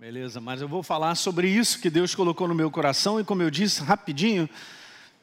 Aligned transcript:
Beleza, 0.00 0.40
mas 0.40 0.60
eu 0.60 0.68
vou 0.68 0.80
falar 0.80 1.16
sobre 1.16 1.48
isso 1.48 1.80
que 1.80 1.90
Deus 1.90 2.14
colocou 2.14 2.46
no 2.46 2.54
meu 2.54 2.70
coração 2.70 3.18
e, 3.18 3.24
como 3.24 3.42
eu 3.42 3.50
disse 3.50 3.82
rapidinho, 3.82 4.48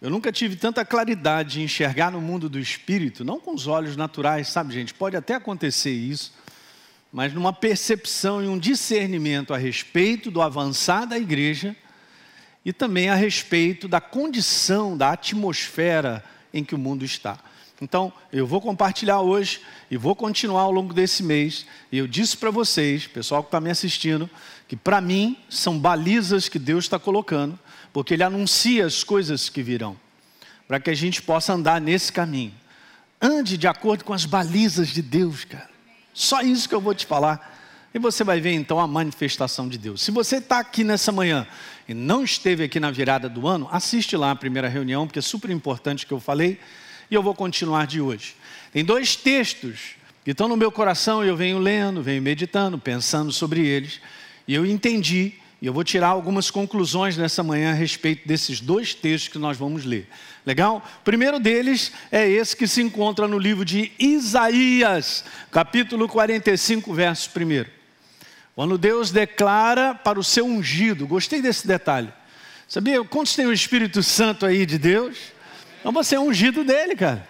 eu 0.01 0.09
nunca 0.09 0.33
tive 0.33 0.57
tanta 0.57 0.83
claridade 0.83 1.53
de 1.53 1.61
enxergar 1.61 2.11
no 2.11 2.19
mundo 2.19 2.49
do 2.49 2.59
espírito, 2.59 3.23
não 3.23 3.39
com 3.39 3.53
os 3.53 3.67
olhos 3.67 3.95
naturais, 3.95 4.49
sabe, 4.49 4.73
gente? 4.73 4.93
Pode 4.93 5.15
até 5.15 5.35
acontecer 5.35 5.93
isso, 5.93 6.33
mas 7.09 7.33
numa 7.33 7.53
percepção 7.53 8.43
e 8.43 8.49
um 8.49 8.59
discernimento 8.59 9.53
a 9.53 9.57
respeito 9.57 10.29
do 10.29 10.41
avançar 10.41 11.05
da 11.05 11.17
igreja 11.17 11.73
e 12.65 12.73
também 12.73 13.07
a 13.07 13.15
respeito 13.15 13.87
da 13.87 14.01
condição, 14.01 14.97
da 14.97 15.13
atmosfera 15.13 16.21
em 16.53 16.65
que 16.65 16.75
o 16.75 16.77
mundo 16.77 17.05
está. 17.05 17.39
Então, 17.81 18.11
eu 18.31 18.47
vou 18.47 18.61
compartilhar 18.61 19.19
hoje 19.19 19.59
e 19.91 19.97
vou 19.97 20.15
continuar 20.15 20.61
ao 20.61 20.71
longo 20.71 20.93
desse 20.93 21.21
mês. 21.21 21.65
E 21.91 21.97
eu 21.97 22.07
disse 22.07 22.37
para 22.37 22.49
vocês, 22.49 23.05
pessoal 23.05 23.43
que 23.43 23.49
está 23.49 23.59
me 23.59 23.69
assistindo, 23.69 24.29
que 24.67 24.75
para 24.75 25.01
mim 25.01 25.37
são 25.49 25.77
balizas 25.77 26.47
que 26.47 26.57
Deus 26.57 26.85
está 26.85 26.97
colocando, 26.97 27.59
porque 27.91 28.13
Ele 28.13 28.23
anuncia 28.23 28.85
as 28.85 29.03
coisas 29.03 29.49
que 29.49 29.61
virão, 29.61 29.97
para 30.67 30.79
que 30.79 30.89
a 30.89 30.95
gente 30.95 31.21
possa 31.21 31.53
andar 31.53 31.81
nesse 31.81 32.11
caminho. 32.11 32.53
Ande 33.21 33.57
de 33.57 33.67
acordo 33.67 34.05
com 34.05 34.13
as 34.13 34.25
balizas 34.25 34.89
de 34.89 35.01
Deus, 35.01 35.43
cara. 35.43 35.69
Só 36.13 36.41
isso 36.41 36.69
que 36.69 36.75
eu 36.75 36.81
vou 36.81 36.95
te 36.95 37.05
falar. 37.05 37.53
E 37.93 37.99
você 37.99 38.23
vai 38.23 38.39
ver 38.39 38.53
então 38.53 38.79
a 38.79 38.87
manifestação 38.87 39.67
de 39.67 39.77
Deus. 39.77 40.01
Se 40.01 40.11
você 40.11 40.37
está 40.37 40.59
aqui 40.59 40.83
nessa 40.83 41.11
manhã 41.11 41.47
e 41.87 41.93
não 41.93 42.23
esteve 42.23 42.63
aqui 42.63 42.79
na 42.79 42.91
virada 42.91 43.29
do 43.29 43.47
ano, 43.47 43.67
assiste 43.71 44.15
lá 44.17 44.31
a 44.31 44.35
primeira 44.35 44.67
reunião, 44.67 45.07
porque 45.07 45.19
é 45.19 45.21
super 45.21 45.49
importante 45.49 46.05
que 46.05 46.13
eu 46.13 46.19
falei, 46.19 46.59
e 47.09 47.15
eu 47.15 47.23
vou 47.23 47.33
continuar 47.33 47.87
de 47.87 48.01
hoje. 48.01 48.35
Tem 48.71 48.83
dois 48.83 49.15
textos 49.15 49.95
que 50.23 50.31
estão 50.31 50.47
no 50.47 50.57
meu 50.57 50.71
coração 50.71 51.23
e 51.23 51.27
eu 51.27 51.37
venho 51.37 51.59
lendo, 51.59 52.01
venho 52.01 52.21
meditando, 52.21 52.77
pensando 52.77 53.31
sobre 53.31 53.65
eles. 53.65 54.01
E 54.47 54.53
eu 54.53 54.65
entendi, 54.65 55.33
e 55.61 55.67
eu 55.67 55.73
vou 55.73 55.83
tirar 55.83 56.07
algumas 56.07 56.51
conclusões 56.51 57.15
nessa 57.15 57.41
manhã 57.41 57.71
a 57.71 57.75
respeito 57.75 58.27
desses 58.27 58.59
dois 58.59 58.93
textos 58.93 59.31
que 59.31 59.37
nós 59.37 59.57
vamos 59.57 59.85
ler. 59.85 60.07
Legal? 60.45 60.83
O 61.01 61.03
primeiro 61.03 61.39
deles 61.39 61.91
é 62.11 62.27
esse 62.27 62.55
que 62.55 62.67
se 62.67 62.81
encontra 62.81 63.27
no 63.27 63.39
livro 63.39 63.63
de 63.63 63.91
Isaías, 63.97 65.23
capítulo 65.51 66.07
45, 66.07 66.93
verso 66.93 67.29
1. 67.29 67.65
Quando 68.55 68.77
Deus 68.77 69.11
declara 69.11 69.93
para 69.93 70.19
o 70.19 70.23
seu 70.23 70.45
ungido, 70.45 71.07
gostei 71.07 71.41
desse 71.41 71.67
detalhe. 71.67 72.11
Sabia 72.67 73.03
quantos 73.03 73.35
tem 73.35 73.45
o 73.45 73.53
Espírito 73.53 74.01
Santo 74.01 74.45
aí 74.45 74.65
de 74.65 74.77
Deus? 74.77 75.34
Então 75.85 75.93
você 75.93 76.15
é 76.15 76.19
ungido 76.19 76.63
dele, 76.63 76.95
cara. 76.95 77.27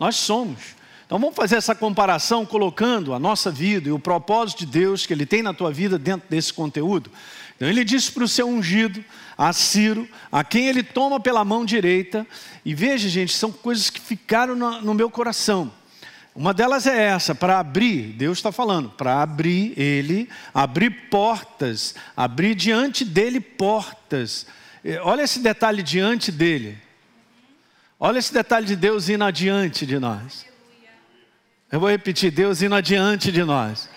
Nós 0.00 0.16
somos. 0.16 0.58
Então 1.04 1.18
vamos 1.18 1.36
fazer 1.36 1.56
essa 1.56 1.74
comparação 1.74 2.46
colocando 2.46 3.12
a 3.12 3.18
nossa 3.18 3.50
vida 3.50 3.90
e 3.90 3.92
o 3.92 3.98
propósito 3.98 4.60
de 4.60 4.66
Deus 4.66 5.04
que 5.04 5.12
Ele 5.12 5.26
tem 5.26 5.42
na 5.42 5.52
tua 5.52 5.70
vida 5.70 5.98
dentro 5.98 6.26
desse 6.26 6.50
conteúdo. 6.50 7.12
Então 7.54 7.68
ele 7.68 7.84
disse 7.84 8.10
para 8.10 8.24
o 8.24 8.28
seu 8.28 8.48
ungido, 8.48 9.04
a 9.36 9.52
Ciro, 9.52 10.08
a 10.32 10.42
quem 10.42 10.68
ele 10.68 10.82
toma 10.82 11.20
pela 11.20 11.44
mão 11.44 11.66
direita, 11.66 12.26
e 12.64 12.74
veja, 12.74 13.10
gente, 13.10 13.34
são 13.34 13.52
coisas 13.52 13.90
que 13.90 14.00
ficaram 14.00 14.56
no, 14.56 14.80
no 14.80 14.94
meu 14.94 15.10
coração. 15.10 15.70
Uma 16.34 16.54
delas 16.54 16.86
é 16.86 17.08
essa, 17.08 17.34
para 17.34 17.58
abrir, 17.58 18.14
Deus 18.14 18.38
está 18.38 18.50
falando, 18.50 18.88
para 18.88 19.20
abrir 19.20 19.78
ele, 19.78 20.30
abrir 20.54 21.10
portas, 21.10 21.94
abrir 22.16 22.54
diante 22.54 23.04
dele 23.04 23.38
portas. 23.38 24.46
Olha 25.02 25.24
esse 25.24 25.40
detalhe 25.40 25.82
diante 25.82 26.32
dele. 26.32 26.87
Olha 28.00 28.18
esse 28.18 28.32
detalhe 28.32 28.66
de 28.66 28.76
Deus 28.76 29.08
indo 29.08 29.24
adiante 29.24 29.84
de 29.84 29.98
nós. 29.98 30.46
Eu 31.70 31.80
vou 31.80 31.90
repetir, 31.90 32.30
Deus 32.30 32.62
indo 32.62 32.74
adiante 32.74 33.32
de 33.32 33.42
nós. 33.42 33.88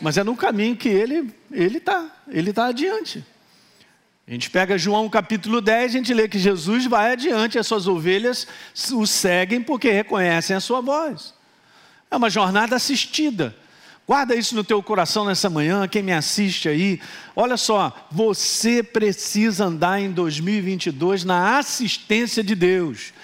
Mas 0.00 0.16
é 0.16 0.24
no 0.24 0.36
caminho 0.36 0.76
que 0.76 0.88
Ele 0.88 1.34
ele 1.50 1.78
está, 1.78 2.10
Ele 2.28 2.50
está 2.50 2.66
adiante. 2.66 3.24
A 4.26 4.30
gente 4.30 4.48
pega 4.50 4.78
João 4.78 5.08
capítulo 5.08 5.60
10, 5.60 5.84
a 5.84 5.98
gente 5.98 6.14
lê 6.14 6.26
que 6.26 6.38
Jesus 6.38 6.86
vai 6.86 7.12
adiante, 7.12 7.58
as 7.58 7.66
suas 7.66 7.86
ovelhas 7.86 8.46
o 8.92 9.06
seguem 9.06 9.62
porque 9.62 9.90
reconhecem 9.90 10.56
a 10.56 10.60
sua 10.60 10.80
voz. 10.80 11.34
É 12.10 12.16
uma 12.16 12.30
jornada 12.30 12.74
assistida. 12.74 13.54
Guarda 14.06 14.34
isso 14.34 14.54
no 14.54 14.64
teu 14.64 14.82
coração 14.82 15.24
nessa 15.24 15.48
manhã, 15.48 15.86
quem 15.88 16.02
me 16.02 16.12
assiste 16.12 16.68
aí. 16.68 17.00
Olha 17.36 17.56
só, 17.56 18.06
você 18.10 18.82
precisa 18.82 19.66
andar 19.66 20.00
em 20.00 20.10
2022 20.10 21.24
na 21.24 21.58
assistência 21.58 22.42
de 22.42 22.54
Deus, 22.54 23.14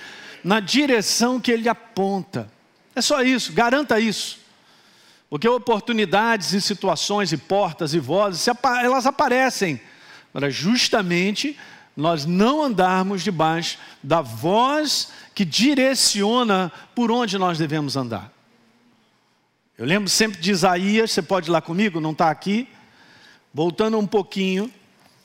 na 0.43 0.61
direção 0.61 1.41
que 1.41 1.51
Ele 1.51 1.69
aponta. 1.69 2.51
É 2.95 3.01
só 3.01 3.23
isso, 3.23 3.53
garanta 3.53 4.01
isso. 4.01 4.39
Porque 5.29 5.49
oportunidades 5.49 6.53
e 6.53 6.61
situações 6.61 7.33
e 7.33 7.37
portas 7.37 7.95
e 7.95 8.01
vozes, 8.01 8.47
elas 8.83 9.07
aparecem 9.07 9.81
para 10.33 10.51
justamente 10.51 11.57
nós 11.97 12.25
não 12.25 12.63
andarmos 12.63 13.23
debaixo 13.23 13.79
da 14.03 14.21
voz 14.21 15.13
que 15.35 15.45
direciona 15.45 16.73
por 16.95 17.11
onde 17.11 17.39
nós 17.39 17.59
devemos 17.59 17.97
andar. 17.97 18.33
Eu 19.79 19.87
lembro 19.87 20.11
sempre 20.11 20.41
de 20.41 20.51
Isaías, 20.51 21.11
você 21.11 21.23
pode 21.23 21.49
ir 21.49 21.53
lá 21.53 21.61
comigo, 21.61 22.01
não 22.01 22.13
está 22.13 22.31
aqui. 22.31 22.69
Voltando 23.53 23.99
um 23.99 24.07
pouquinho, 24.07 24.73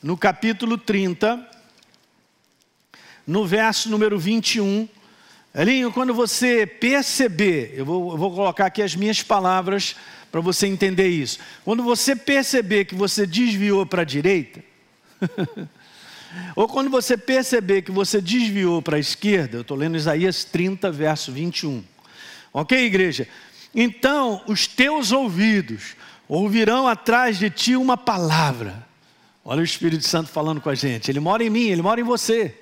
no 0.01 0.15
capítulo 0.15 0.77
30, 0.77 1.45
no 3.25 3.45
verso 3.45 3.89
número 3.89 4.17
21, 4.17 4.87
Elinho, 5.55 5.89
quando 5.89 6.13
você 6.13 6.67
perceber, 6.67 7.73
eu 7.77 7.85
vou, 7.85 8.11
eu 8.11 8.17
vou 8.17 8.35
colocar 8.35 8.65
aqui 8.65 8.81
as 8.81 8.93
minhas 8.93 9.23
palavras 9.23 9.95
para 10.29 10.41
você 10.41 10.67
entender 10.67 11.07
isso. 11.07 11.39
Quando 11.63 11.81
você 11.81 12.13
perceber 12.13 12.83
que 12.83 12.93
você 12.93 13.25
desviou 13.25 13.85
para 13.85 14.01
a 14.01 14.05
direita, 14.05 14.61
ou 16.57 16.67
quando 16.67 16.89
você 16.89 17.15
perceber 17.15 17.83
que 17.83 17.91
você 17.91 18.19
desviou 18.19 18.81
para 18.81 18.97
a 18.97 18.99
esquerda, 18.99 19.55
eu 19.55 19.61
estou 19.61 19.77
lendo 19.77 19.95
Isaías 19.95 20.43
30, 20.43 20.91
verso 20.91 21.31
21. 21.31 21.81
Ok, 22.51 22.77
igreja? 22.77 23.25
Então 23.73 24.43
os 24.47 24.67
teus 24.67 25.13
ouvidos 25.13 25.95
ouvirão 26.27 26.85
atrás 26.85 27.39
de 27.39 27.49
ti 27.49 27.77
uma 27.77 27.95
palavra. 27.95 28.85
Olha 29.43 29.61
o 29.61 29.63
Espírito 29.63 30.05
Santo 30.05 30.29
falando 30.29 30.59
com 30.59 30.69
a 30.69 30.75
gente. 30.75 31.09
Ele 31.09 31.21
mora 31.21 31.45
em 31.45 31.49
mim, 31.49 31.69
ele 31.69 31.81
mora 31.81 32.01
em 32.01 32.03
você. 32.03 32.53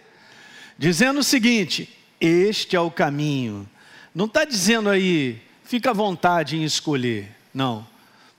Dizendo 0.78 1.22
o 1.22 1.24
seguinte: 1.24 2.03
este 2.26 2.76
é 2.76 2.80
o 2.80 2.90
caminho. 2.90 3.70
Não 4.16 4.26
está 4.26 4.46
dizendo 4.46 4.90
aí, 4.90 5.42
fica 5.64 5.90
à 5.90 5.94
vontade 5.94 6.56
em 6.56 6.64
escolher. 6.64 7.30
Não. 7.54 7.86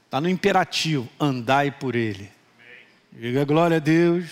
Está 0.06 0.20
no 0.20 0.28
imperativo, 0.28 1.08
andai 1.18 1.70
por 1.70 1.94
ele. 1.94 2.30
Diga 3.12 3.44
glória 3.44 3.76
a 3.76 3.80
Deus. 3.80 4.26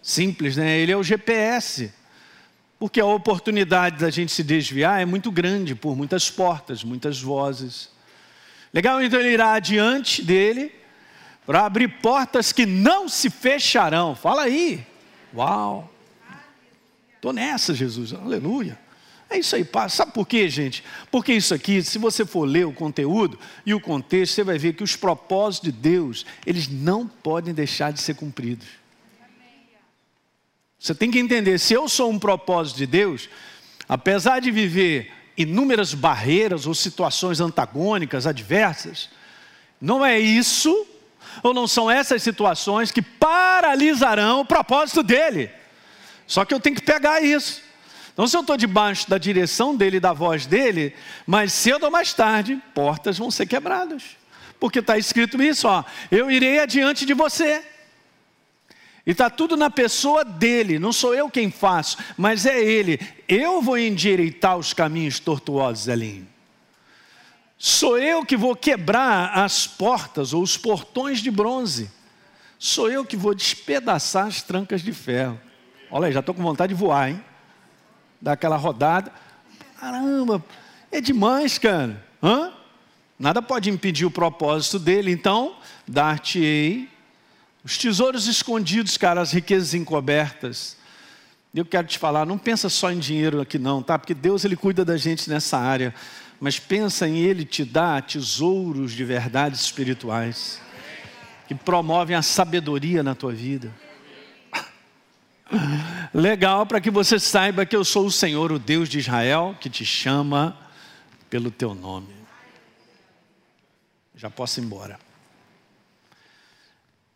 Simples, 0.00 0.56
né? 0.56 0.78
Ele 0.78 0.92
é 0.92 0.96
o 0.96 1.02
GPS. 1.02 1.92
Porque 2.78 3.00
a 3.00 3.06
oportunidade 3.06 3.98
da 3.98 4.10
gente 4.10 4.32
se 4.32 4.42
desviar 4.42 5.00
é 5.00 5.04
muito 5.04 5.30
grande 5.30 5.74
por 5.74 5.96
muitas 5.96 6.30
portas, 6.30 6.84
muitas 6.84 7.20
vozes. 7.20 7.90
Legal, 8.72 9.02
então 9.02 9.18
ele 9.18 9.30
irá 9.30 9.54
adiante 9.54 10.22
dele 10.22 10.72
para 11.44 11.64
abrir 11.64 11.88
portas 12.00 12.52
que 12.52 12.66
não 12.66 13.08
se 13.08 13.30
fecharão. 13.30 14.14
Fala 14.14 14.42
aí. 14.42 14.86
Uau. 15.34 15.92
Estou 17.26 17.34
nessa, 17.34 17.74
Jesus, 17.74 18.12
aleluia. 18.12 18.78
É 19.28 19.36
isso 19.36 19.56
aí, 19.56 19.66
sabe 19.90 20.12
por 20.12 20.28
quê, 20.28 20.48
gente? 20.48 20.84
Porque 21.10 21.32
isso 21.32 21.52
aqui, 21.52 21.82
se 21.82 21.98
você 21.98 22.24
for 22.24 22.44
ler 22.44 22.64
o 22.68 22.72
conteúdo 22.72 23.36
e 23.66 23.74
o 23.74 23.80
contexto, 23.80 24.34
você 24.34 24.44
vai 24.44 24.56
ver 24.58 24.74
que 24.74 24.84
os 24.84 24.94
propósitos 24.94 25.72
de 25.72 25.76
Deus, 25.76 26.24
eles 26.46 26.68
não 26.68 27.08
podem 27.08 27.52
deixar 27.52 27.92
de 27.92 28.00
ser 28.00 28.14
cumpridos. 28.14 28.68
Você 30.78 30.94
tem 30.94 31.10
que 31.10 31.18
entender, 31.18 31.58
se 31.58 31.74
eu 31.74 31.88
sou 31.88 32.12
um 32.12 32.18
propósito 32.18 32.76
de 32.76 32.86
Deus, 32.86 33.28
apesar 33.88 34.38
de 34.38 34.52
viver 34.52 35.12
inúmeras 35.36 35.94
barreiras 35.94 36.64
ou 36.64 36.76
situações 36.76 37.40
antagônicas, 37.40 38.24
adversas, 38.24 39.10
não 39.80 40.06
é 40.06 40.16
isso, 40.16 40.86
ou 41.42 41.52
não 41.52 41.66
são 41.66 41.90
essas 41.90 42.22
situações 42.22 42.92
que 42.92 43.02
paralisarão 43.02 44.42
o 44.42 44.46
propósito 44.46 45.02
dele. 45.02 45.50
Só 46.26 46.44
que 46.44 46.52
eu 46.52 46.60
tenho 46.60 46.76
que 46.76 46.82
pegar 46.82 47.22
isso. 47.22 47.62
Então, 48.12 48.26
se 48.26 48.36
eu 48.36 48.40
estou 48.40 48.56
debaixo 48.56 49.08
da 49.10 49.18
direção 49.18 49.76
dele, 49.76 50.00
da 50.00 50.12
voz 50.12 50.46
dele, 50.46 50.94
mais 51.26 51.52
cedo 51.52 51.84
ou 51.84 51.90
mais 51.90 52.14
tarde, 52.14 52.60
portas 52.74 53.18
vão 53.18 53.30
ser 53.30 53.46
quebradas. 53.46 54.02
Porque 54.58 54.78
está 54.78 54.96
escrito 54.96 55.42
isso, 55.42 55.68
ó, 55.68 55.84
eu 56.10 56.30
irei 56.30 56.58
adiante 56.58 57.04
de 57.04 57.12
você. 57.12 57.62
E 59.06 59.10
está 59.10 59.30
tudo 59.30 59.56
na 59.56 59.70
pessoa 59.70 60.24
dele, 60.24 60.78
não 60.78 60.92
sou 60.92 61.14
eu 61.14 61.30
quem 61.30 61.50
faço, 61.50 61.98
mas 62.16 62.46
é 62.46 62.58
ele. 62.58 62.98
Eu 63.28 63.62
vou 63.62 63.78
endireitar 63.78 64.56
os 64.56 64.72
caminhos 64.72 65.20
tortuosos, 65.20 65.86
Elinho. 65.86 66.26
Sou 67.58 67.98
eu 67.98 68.24
que 68.24 68.36
vou 68.36 68.56
quebrar 68.56 69.38
as 69.38 69.66
portas 69.66 70.32
ou 70.32 70.42
os 70.42 70.56
portões 70.56 71.20
de 71.20 71.30
bronze. 71.30 71.90
Sou 72.58 72.90
eu 72.90 73.04
que 73.04 73.16
vou 73.16 73.34
despedaçar 73.34 74.26
as 74.26 74.42
trancas 74.42 74.82
de 74.82 74.92
ferro. 74.92 75.40
Olha 75.90 76.06
aí, 76.06 76.12
já 76.12 76.20
estou 76.20 76.34
com 76.34 76.42
vontade 76.42 76.74
de 76.74 76.78
voar, 76.78 77.10
hein? 77.10 77.22
Dar 78.20 78.32
aquela 78.32 78.56
rodada. 78.56 79.12
Caramba, 79.78 80.44
é 80.90 81.00
demais, 81.00 81.58
cara. 81.58 82.02
Hã? 82.22 82.52
Nada 83.18 83.40
pode 83.40 83.70
impedir 83.70 84.04
o 84.04 84.10
propósito 84.10 84.78
dele, 84.78 85.10
então, 85.10 85.56
dar-te-ei 85.86 86.88
Os 87.64 87.78
tesouros 87.78 88.26
escondidos, 88.26 88.96
cara, 88.96 89.20
as 89.20 89.32
riquezas 89.32 89.74
encobertas. 89.74 90.76
Eu 91.54 91.64
quero 91.64 91.86
te 91.86 91.98
falar, 91.98 92.26
não 92.26 92.36
pensa 92.36 92.68
só 92.68 92.92
em 92.92 92.98
dinheiro 92.98 93.40
aqui 93.40 93.58
não, 93.58 93.82
tá? 93.82 93.98
Porque 93.98 94.12
Deus 94.12 94.44
ele 94.44 94.56
cuida 94.56 94.84
da 94.84 94.96
gente 94.96 95.30
nessa 95.30 95.56
área, 95.56 95.94
mas 96.38 96.58
pensa 96.58 97.08
em 97.08 97.16
ele 97.16 97.44
te 97.46 97.64
dar 97.64 98.02
tesouros 98.02 98.92
de 98.92 99.02
verdades 99.04 99.62
espirituais 99.62 100.60
que 101.48 101.54
promovem 101.54 102.14
a 102.14 102.20
sabedoria 102.20 103.02
na 103.02 103.14
tua 103.14 103.32
vida. 103.32 103.72
Legal 106.12 106.66
para 106.66 106.80
que 106.80 106.90
você 106.90 107.18
saiba 107.18 107.64
que 107.64 107.76
eu 107.76 107.84
sou 107.84 108.06
o 108.06 108.10
Senhor, 108.10 108.50
o 108.50 108.58
Deus 108.58 108.88
de 108.88 108.98
Israel, 108.98 109.56
que 109.60 109.70
te 109.70 109.84
chama 109.84 110.56
pelo 111.30 111.50
teu 111.50 111.74
nome. 111.74 112.14
Já 114.14 114.30
posso 114.30 114.60
ir 114.60 114.64
embora. 114.64 114.98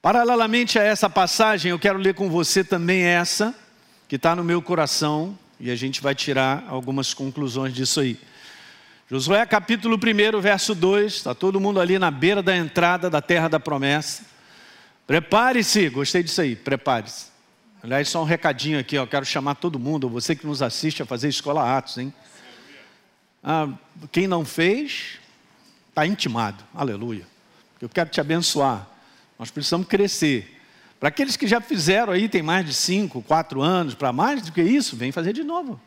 Paralelamente 0.02 0.78
a 0.78 0.82
essa 0.82 1.10
passagem, 1.10 1.70
eu 1.70 1.78
quero 1.78 1.98
ler 1.98 2.14
com 2.14 2.30
você 2.30 2.64
também 2.64 3.02
essa, 3.02 3.54
que 4.08 4.16
está 4.16 4.34
no 4.34 4.44
meu 4.44 4.62
coração, 4.62 5.38
e 5.58 5.70
a 5.70 5.76
gente 5.76 6.00
vai 6.00 6.14
tirar 6.14 6.64
algumas 6.68 7.12
conclusões 7.12 7.74
disso 7.74 8.00
aí. 8.00 8.18
Josué 9.10 9.44
capítulo 9.44 9.96
1, 9.96 10.40
verso 10.40 10.74
2, 10.74 11.12
está 11.12 11.34
todo 11.34 11.60
mundo 11.60 11.80
ali 11.80 11.98
na 11.98 12.10
beira 12.10 12.42
da 12.42 12.56
entrada 12.56 13.10
da 13.10 13.20
terra 13.20 13.48
da 13.48 13.58
promessa. 13.58 14.24
Prepare-se, 15.06 15.88
gostei 15.88 16.22
disso 16.22 16.40
aí, 16.40 16.54
prepare-se. 16.54 17.29
Aliás, 17.82 18.08
só 18.10 18.20
um 18.20 18.26
recadinho 18.26 18.78
aqui, 18.78 18.98
ó, 18.98 19.06
quero 19.06 19.24
chamar 19.24 19.54
todo 19.54 19.78
mundo, 19.78 20.08
você 20.08 20.36
que 20.36 20.46
nos 20.46 20.60
assiste 20.60 21.02
a 21.02 21.06
fazer 21.06 21.28
Escola 21.28 21.78
Atos, 21.78 21.96
hein? 21.96 22.12
Ah, 23.42 23.68
quem 24.12 24.26
não 24.26 24.44
fez, 24.44 25.18
está 25.88 26.06
intimado, 26.06 26.62
aleluia. 26.74 27.26
Eu 27.80 27.88
quero 27.88 28.10
te 28.10 28.20
abençoar. 28.20 28.86
Nós 29.38 29.50
precisamos 29.50 29.86
crescer. 29.86 30.60
Para 30.98 31.08
aqueles 31.08 31.38
que 31.38 31.46
já 31.46 31.62
fizeram 31.62 32.12
aí, 32.12 32.28
tem 32.28 32.42
mais 32.42 32.66
de 32.66 32.74
5, 32.74 33.22
4 33.22 33.62
anos, 33.62 33.94
para 33.94 34.12
mais 34.12 34.42
do 34.42 34.52
que 34.52 34.60
isso, 34.60 34.94
vem 34.94 35.10
fazer 35.10 35.32
de 35.32 35.42
novo. 35.42 35.80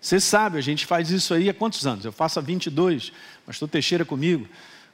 Você 0.00 0.20
sabe, 0.20 0.56
a 0.56 0.60
gente 0.60 0.86
faz 0.86 1.10
isso 1.10 1.34
aí 1.34 1.50
há 1.50 1.54
quantos 1.54 1.84
anos? 1.84 2.04
Eu 2.04 2.12
faço 2.12 2.38
há 2.38 2.42
22, 2.42 3.12
pastor 3.44 3.68
Teixeira 3.68 4.04
comigo, 4.04 4.46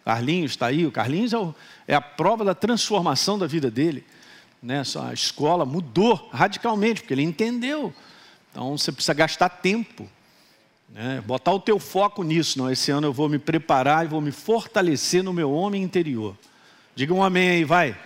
Carlinhos 0.07 0.53
está 0.53 0.67
aí, 0.67 0.87
o 0.87 0.91
Carlinhos 0.91 1.35
é, 1.35 1.39
o, 1.39 1.55
é, 1.87 1.95
a 1.95 2.01
prova 2.01 2.45
da 2.45 2.55
transformação 2.55 3.39
da 3.39 3.47
vida 3.47 3.71
dele. 3.71 4.05
Né? 4.63 4.83
A 5.09 5.13
escola 5.13 5.65
mudou 5.65 6.29
radicalmente, 6.33 7.01
porque 7.01 7.15
ele 7.15 7.23
entendeu. 7.23 7.93
Então 8.51 8.77
você 8.77 8.91
precisa 8.91 9.15
gastar 9.15 9.49
tempo. 9.49 10.09
Né? 10.89 11.23
Botar 11.27 11.53
o 11.53 11.61
teu 11.61 11.79
foco 11.79 12.23
nisso. 12.23 12.59
Não, 12.59 12.71
esse 12.71 12.91
ano 12.91 13.09
eu 13.09 13.13
vou 13.13 13.29
me 13.29 13.39
preparar 13.39 14.05
e 14.05 14.09
vou 14.09 14.21
me 14.21 14.33
fortalecer 14.33 15.23
no 15.23 15.33
meu 15.33 15.53
homem 15.53 15.83
interior. 15.83 16.37
Diga 16.95 17.13
um 17.13 17.23
amém 17.23 17.51
aí, 17.51 17.65
vai. 17.65 17.89
Amém. 17.89 17.99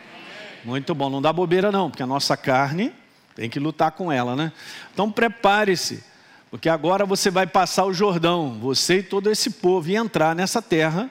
Muito 0.64 0.94
bom, 0.94 1.08
não 1.08 1.22
dá 1.22 1.32
bobeira 1.32 1.70
não, 1.70 1.88
porque 1.88 2.02
a 2.02 2.06
nossa 2.06 2.36
carne 2.36 2.92
tem 3.36 3.48
que 3.48 3.60
lutar 3.60 3.92
com 3.92 4.10
ela, 4.10 4.34
né? 4.34 4.52
Então 4.92 5.10
prepare-se, 5.10 6.02
porque 6.50 6.68
agora 6.68 7.06
você 7.06 7.30
vai 7.30 7.46
passar 7.46 7.84
o 7.84 7.92
Jordão, 7.94 8.58
você 8.60 8.98
e 8.98 9.02
todo 9.02 9.30
esse 9.30 9.50
povo, 9.50 9.88
e 9.88 9.96
entrar 9.96 10.34
nessa 10.34 10.60
terra 10.60 11.08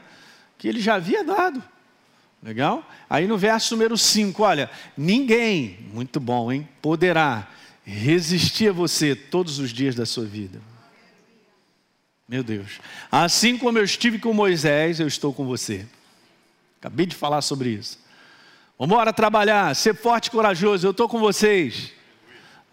que 0.58 0.68
ele 0.68 0.82
já 0.82 0.96
havia 0.96 1.24
dado. 1.24 1.64
Legal? 2.42 2.88
Aí 3.10 3.28
no 3.28 3.38
verso 3.38 3.76
número 3.76 3.98
5, 3.98 4.42
olha, 4.44 4.70
ninguém, 4.98 5.78
muito 5.94 6.20
bom, 6.20 6.52
hein? 6.52 6.68
Poderá 6.82 7.48
resistir 7.84 8.70
a 8.70 8.74
você 8.74 9.16
todos 9.16 9.60
os 9.60 9.72
dias 9.72 9.96
da 9.96 10.06
sua 10.06 10.26
vida. 10.26 10.62
Meu 12.28 12.44
Deus. 12.44 12.80
Assim 13.12 13.58
como 13.58 13.78
eu 13.80 13.84
estive 13.84 14.20
com 14.20 14.32
Moisés, 14.32 15.00
eu 15.00 15.08
estou 15.08 15.34
com 15.34 15.46
você. 15.46 15.86
Acabei 16.80 17.06
de 17.06 17.16
falar 17.16 17.42
sobre 17.42 17.70
isso. 17.72 18.00
Vamos 18.78 18.94
embora 18.94 19.12
trabalhar, 19.12 19.76
ser 19.76 19.96
forte 19.96 20.28
e 20.28 20.32
corajoso, 20.32 20.88
eu 20.88 20.92
estou 20.92 21.10
com 21.10 21.20
vocês. 21.20 21.92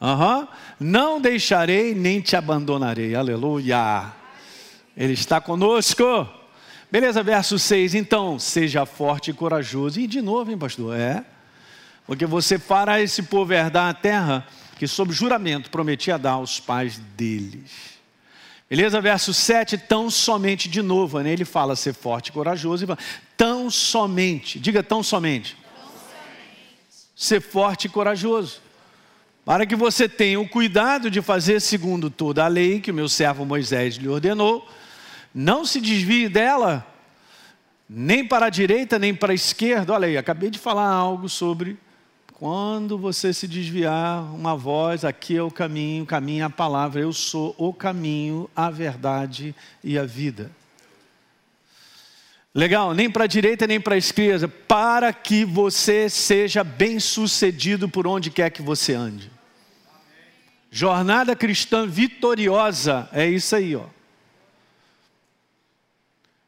Uhum. 0.00 0.46
Não 0.78 1.20
deixarei 1.20 1.94
nem 1.94 2.20
te 2.20 2.36
abandonarei. 2.36 3.14
Aleluia. 3.14 4.12
Ele 4.96 5.14
está 5.14 5.40
conosco. 5.40 6.04
Beleza, 6.96 7.22
verso 7.22 7.58
6. 7.58 7.94
Então, 7.94 8.38
seja 8.38 8.86
forte 8.86 9.30
e 9.30 9.34
corajoso. 9.34 10.00
E 10.00 10.06
de 10.06 10.22
novo, 10.22 10.50
hein, 10.50 10.56
pastor? 10.56 10.96
É. 10.96 11.22
Porque 12.06 12.24
você 12.24 12.58
fará 12.58 13.02
esse 13.02 13.22
povo 13.24 13.52
herdar 13.52 13.90
a 13.90 13.92
terra 13.92 14.46
que, 14.78 14.86
sob 14.86 15.12
juramento, 15.12 15.68
prometia 15.68 16.16
dar 16.16 16.30
aos 16.30 16.58
pais 16.58 16.98
deles. 17.14 17.98
Beleza? 18.70 18.98
Verso 18.98 19.34
7, 19.34 19.76
tão 19.76 20.08
somente, 20.08 20.70
de 20.70 20.80
novo, 20.80 21.20
né? 21.20 21.34
ele 21.34 21.44
fala 21.44 21.76
ser 21.76 21.92
forte 21.92 22.28
e 22.28 22.32
corajoso, 22.32 22.84
e 22.84 22.86
fala, 22.86 22.98
tão 23.36 23.68
somente, 23.68 24.58
diga 24.58 24.82
tão 24.82 25.02
somente, 25.02 25.54
tão 25.54 25.88
somente, 25.88 26.78
ser 27.14 27.42
forte 27.42 27.84
e 27.84 27.90
corajoso, 27.90 28.62
para 29.44 29.66
que 29.66 29.76
você 29.76 30.08
tenha 30.08 30.40
o 30.40 30.48
cuidado 30.48 31.10
de 31.10 31.20
fazer 31.20 31.60
segundo 31.60 32.08
toda 32.08 32.42
a 32.42 32.48
lei 32.48 32.80
que 32.80 32.90
o 32.90 32.94
meu 32.94 33.06
servo 33.06 33.44
Moisés 33.44 33.96
lhe 33.96 34.08
ordenou, 34.08 34.66
não 35.38 35.66
se 35.66 35.82
desvie 35.82 36.30
dela, 36.30 36.86
nem 37.86 38.26
para 38.26 38.46
a 38.46 38.50
direita, 38.50 38.98
nem 38.98 39.14
para 39.14 39.32
a 39.32 39.34
esquerda, 39.34 39.92
olha 39.92 40.08
aí, 40.08 40.16
acabei 40.16 40.48
de 40.48 40.58
falar 40.58 40.88
algo 40.88 41.28
sobre 41.28 41.76
quando 42.32 42.96
você 42.96 43.34
se 43.34 43.46
desviar, 43.46 44.22
uma 44.34 44.56
voz, 44.56 45.04
aqui 45.04 45.36
é 45.36 45.42
o 45.42 45.50
caminho, 45.50 46.06
caminho 46.06 46.40
é 46.40 46.46
a 46.46 46.50
palavra, 46.50 47.02
eu 47.02 47.12
sou 47.12 47.54
o 47.58 47.70
caminho, 47.70 48.48
a 48.56 48.70
verdade 48.70 49.54
e 49.84 49.98
a 49.98 50.04
vida. 50.04 50.50
Legal, 52.54 52.94
nem 52.94 53.10
para 53.10 53.24
a 53.24 53.26
direita 53.26 53.66
nem 53.66 53.78
para 53.78 53.94
a 53.94 53.98
esquerda, 53.98 54.48
para 54.48 55.12
que 55.12 55.44
você 55.44 56.08
seja 56.08 56.64
bem 56.64 56.98
sucedido 56.98 57.90
por 57.90 58.06
onde 58.06 58.30
quer 58.30 58.48
que 58.48 58.62
você 58.62 58.94
ande. 58.94 59.30
Jornada 60.70 61.36
cristã 61.36 61.86
vitoriosa, 61.86 63.06
é 63.12 63.28
isso 63.28 63.54
aí, 63.54 63.76
ó. 63.76 63.95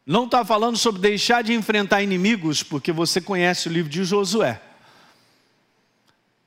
Não 0.08 0.25
está 0.25 0.43
falando 0.43 0.78
sobre 0.78 1.02
deixar 1.02 1.43
de 1.43 1.52
enfrentar 1.52 2.02
inimigos, 2.02 2.62
porque 2.62 2.90
você 2.90 3.20
conhece 3.20 3.69
o 3.69 3.70
livro 3.70 3.90
de 3.90 4.05
Josué. 4.05 4.58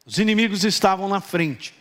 Os 0.04 0.18
inimigos 0.18 0.63
estavam 0.63 1.08
na 1.08 1.22
frente. 1.22 1.72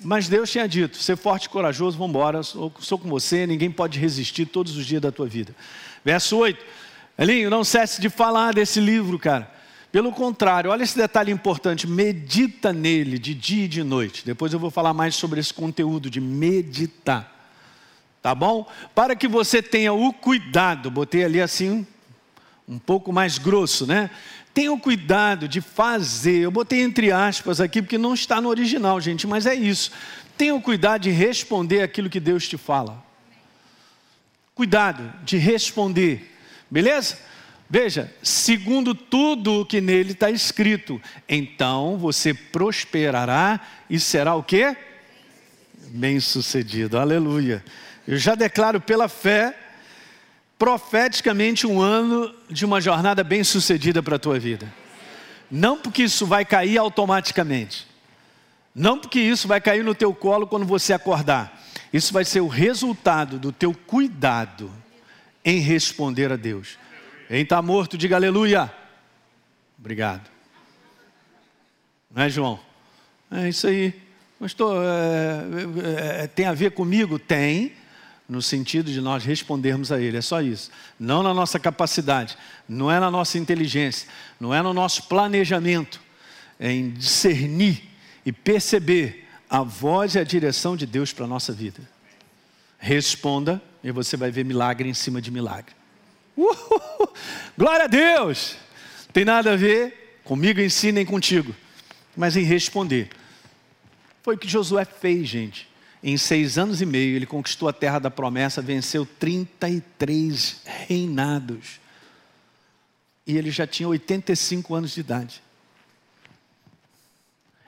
Mas 0.00 0.30
Deus 0.30 0.50
tinha 0.50 0.66
dito: 0.66 0.96
ser 0.96 1.18
forte 1.18 1.44
e 1.44 1.50
corajoso, 1.50 1.98
vamos 1.98 2.16
embora, 2.16 2.42
sou, 2.42 2.72
sou, 2.80 2.98
com 2.98 3.06
você, 3.06 3.46
ninguém 3.46 3.70
pode 3.70 3.98
resistir 3.98 4.46
todos 4.46 4.78
os 4.78 4.86
dias 4.86 5.02
da 5.02 5.12
tua 5.12 5.26
vida. 5.26 5.54
Verso 6.02 6.38
8: 6.38 6.64
Elinho, 7.18 7.50
não 7.50 7.64
cesse 7.64 8.00
de 8.00 8.08
falar 8.08 8.54
desse 8.54 8.80
livro, 8.80 9.18
cara. 9.18 9.52
Pelo 9.92 10.12
contrário, 10.12 10.70
olha 10.70 10.84
esse 10.84 10.96
detalhe 10.96 11.30
importante: 11.30 11.86
medita 11.86 12.72
nele 12.72 13.18
de 13.18 13.34
dia 13.34 13.66
e 13.66 13.68
de 13.68 13.82
noite. 13.82 14.24
Depois 14.24 14.54
eu 14.54 14.58
vou 14.58 14.70
falar 14.70 14.94
mais 14.94 15.16
sobre 15.16 15.38
esse 15.38 15.52
conteúdo 15.52 16.08
de 16.08 16.18
meditar. 16.18 17.39
Tá 18.22 18.34
bom? 18.34 18.70
Para 18.94 19.16
que 19.16 19.26
você 19.26 19.62
tenha 19.62 19.92
o 19.92 20.12
cuidado, 20.12 20.90
botei 20.90 21.24
ali 21.24 21.40
assim, 21.40 21.86
um 22.68 22.78
pouco 22.78 23.12
mais 23.12 23.38
grosso, 23.38 23.86
né? 23.86 24.10
Tenham 24.52 24.78
cuidado 24.78 25.48
de 25.48 25.60
fazer, 25.60 26.38
eu 26.40 26.50
botei 26.50 26.82
entre 26.82 27.10
aspas 27.10 27.60
aqui 27.60 27.80
porque 27.80 27.96
não 27.96 28.12
está 28.12 28.40
no 28.40 28.48
original, 28.48 29.00
gente, 29.00 29.26
mas 29.26 29.46
é 29.46 29.54
isso. 29.54 29.90
Tenham 30.36 30.60
cuidado 30.60 31.02
de 31.02 31.10
responder 31.10 31.82
aquilo 31.82 32.10
que 32.10 32.20
Deus 32.20 32.46
te 32.46 32.56
fala. 32.56 33.02
Cuidado 34.54 35.12
de 35.24 35.38
responder, 35.38 36.36
beleza? 36.70 37.18
Veja, 37.72 38.12
segundo 38.22 38.94
tudo 38.94 39.60
o 39.60 39.64
que 39.64 39.80
nele 39.80 40.12
está 40.12 40.28
escrito, 40.28 41.00
então 41.28 41.96
você 41.96 42.34
prosperará 42.34 43.60
e 43.88 43.98
será 44.00 44.34
o 44.34 44.42
quê? 44.42 44.76
Bem 45.92 46.18
sucedido, 46.18 46.98
aleluia. 46.98 47.64
Eu 48.10 48.16
já 48.16 48.34
declaro 48.34 48.80
pela 48.80 49.08
fé 49.08 49.56
profeticamente 50.58 51.64
um 51.64 51.80
ano 51.80 52.34
de 52.48 52.64
uma 52.64 52.80
jornada 52.80 53.22
bem 53.22 53.44
sucedida 53.44 54.02
para 54.02 54.16
a 54.16 54.18
tua 54.18 54.36
vida. 54.36 54.66
Não 55.48 55.78
porque 55.78 56.02
isso 56.02 56.26
vai 56.26 56.44
cair 56.44 56.76
automaticamente. 56.76 57.86
Não 58.74 58.98
porque 58.98 59.20
isso 59.20 59.46
vai 59.46 59.60
cair 59.60 59.84
no 59.84 59.94
teu 59.94 60.12
colo 60.12 60.44
quando 60.44 60.66
você 60.66 60.92
acordar. 60.92 61.62
Isso 61.92 62.12
vai 62.12 62.24
ser 62.24 62.40
o 62.40 62.48
resultado 62.48 63.38
do 63.38 63.52
teu 63.52 63.72
cuidado 63.72 64.72
em 65.44 65.60
responder 65.60 66.32
a 66.32 66.36
Deus. 66.36 66.80
Quem 67.28 67.42
está 67.42 67.62
morto, 67.62 67.96
diga 67.96 68.16
aleluia. 68.16 68.74
Obrigado. 69.78 70.28
Não 72.10 72.24
é, 72.24 72.28
João? 72.28 72.58
É 73.30 73.48
isso 73.48 73.68
aí. 73.68 73.94
Pastor, 74.40 74.82
é, 74.84 76.24
é, 76.24 76.26
tem 76.26 76.46
a 76.46 76.52
ver 76.52 76.72
comigo? 76.72 77.16
Tem 77.16 77.78
no 78.30 78.40
sentido 78.40 78.92
de 78.92 79.00
nós 79.00 79.24
respondermos 79.24 79.90
a 79.90 80.00
Ele, 80.00 80.16
é 80.16 80.20
só 80.20 80.40
isso. 80.40 80.70
Não 80.98 81.20
na 81.20 81.34
nossa 81.34 81.58
capacidade, 81.58 82.38
não 82.68 82.88
é 82.88 83.00
na 83.00 83.10
nossa 83.10 83.36
inteligência, 83.38 84.08
não 84.38 84.54
é 84.54 84.62
no 84.62 84.72
nosso 84.72 85.08
planejamento, 85.08 86.00
é 86.58 86.70
em 86.70 86.90
discernir 86.90 87.90
e 88.24 88.30
perceber 88.30 89.26
a 89.48 89.64
voz 89.64 90.14
e 90.14 90.20
a 90.20 90.24
direção 90.24 90.76
de 90.76 90.86
Deus 90.86 91.12
para 91.12 91.24
a 91.24 91.28
nossa 91.28 91.52
vida. 91.52 91.80
Responda 92.78 93.60
e 93.82 93.90
você 93.90 94.16
vai 94.16 94.30
ver 94.30 94.44
milagre 94.44 94.88
em 94.88 94.94
cima 94.94 95.20
de 95.20 95.32
milagre. 95.32 95.74
Uhul! 96.36 97.12
Glória 97.58 97.86
a 97.86 97.88
Deus! 97.88 98.56
Tem 99.12 99.24
nada 99.24 99.54
a 99.54 99.56
ver 99.56 100.20
comigo 100.22 100.60
em 100.60 100.68
si 100.68 100.92
nem 100.92 101.04
contigo. 101.04 101.52
mas 102.16 102.36
em 102.36 102.44
responder. 102.44 103.08
Foi 104.22 104.34
o 104.34 104.38
que 104.38 104.48
Josué 104.48 104.84
fez, 104.84 105.26
gente. 105.26 105.69
Em 106.02 106.16
seis 106.16 106.56
anos 106.56 106.80
e 106.80 106.86
meio, 106.86 107.16
ele 107.16 107.26
conquistou 107.26 107.68
a 107.68 107.72
terra 107.72 107.98
da 107.98 108.10
promessa, 108.10 108.62
venceu 108.62 109.06
33 109.18 110.62
reinados. 110.64 111.78
E 113.26 113.36
ele 113.36 113.50
já 113.50 113.66
tinha 113.66 113.88
85 113.88 114.74
anos 114.74 114.92
de 114.92 115.00
idade. 115.00 115.42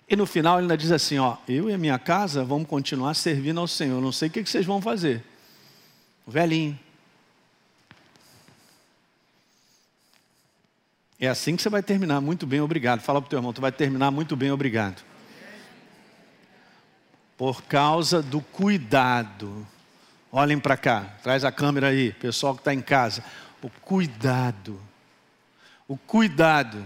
E 0.08 0.16
no 0.16 0.26
final 0.26 0.56
ele 0.56 0.64
ainda 0.64 0.76
diz 0.76 0.90
assim: 0.90 1.18
Ó, 1.18 1.36
eu 1.46 1.68
e 1.68 1.74
a 1.74 1.78
minha 1.78 1.98
casa 1.98 2.44
vamos 2.44 2.66
continuar 2.68 3.14
servindo 3.14 3.60
ao 3.60 3.68
Senhor. 3.68 4.00
Não 4.00 4.12
sei 4.12 4.28
o 4.28 4.30
que 4.30 4.44
vocês 4.44 4.64
vão 4.64 4.80
fazer. 4.80 5.22
Velhinho. 6.26 6.78
É 11.20 11.28
assim 11.28 11.54
que 11.54 11.62
você 11.62 11.68
vai 11.68 11.82
terminar. 11.82 12.20
Muito 12.20 12.46
bem, 12.46 12.60
obrigado. 12.60 13.00
Fala 13.00 13.20
para 13.20 13.26
o 13.26 13.30
teu 13.30 13.38
irmão, 13.38 13.52
tu 13.52 13.60
vai 13.60 13.70
terminar 13.70 14.10
muito 14.10 14.34
bem, 14.34 14.50
obrigado. 14.50 15.11
Por 17.36 17.62
causa 17.62 18.22
do 18.22 18.40
cuidado. 18.40 19.66
Olhem 20.30 20.58
para 20.58 20.76
cá, 20.76 21.06
traz 21.22 21.44
a 21.44 21.52
câmera 21.52 21.88
aí, 21.88 22.12
pessoal 22.12 22.54
que 22.54 22.60
está 22.60 22.72
em 22.72 22.80
casa. 22.80 23.24
O 23.62 23.68
cuidado. 23.68 24.80
O 25.86 25.96
cuidado 25.96 26.84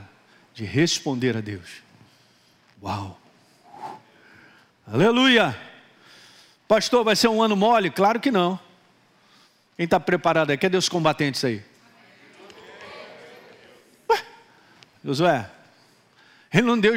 de 0.52 0.64
responder 0.64 1.36
a 1.36 1.40
Deus. 1.40 1.82
Uau! 2.82 3.18
Aleluia! 4.86 5.56
Pastor, 6.66 7.04
vai 7.04 7.14
ser 7.14 7.28
um 7.28 7.42
ano 7.42 7.56
mole? 7.56 7.90
Claro 7.90 8.18
que 8.18 8.30
não. 8.30 8.58
Quem 9.76 9.84
está 9.84 10.00
preparado 10.00 10.50
aí? 10.50 10.58
Cadê 10.58 10.76
os 10.76 10.88
combatentes 10.88 11.44
aí? 11.44 11.62
Ué, 14.10 14.24
Josué, 15.04 15.50
ele 16.52 16.66
não 16.66 16.78
deu, 16.78 16.94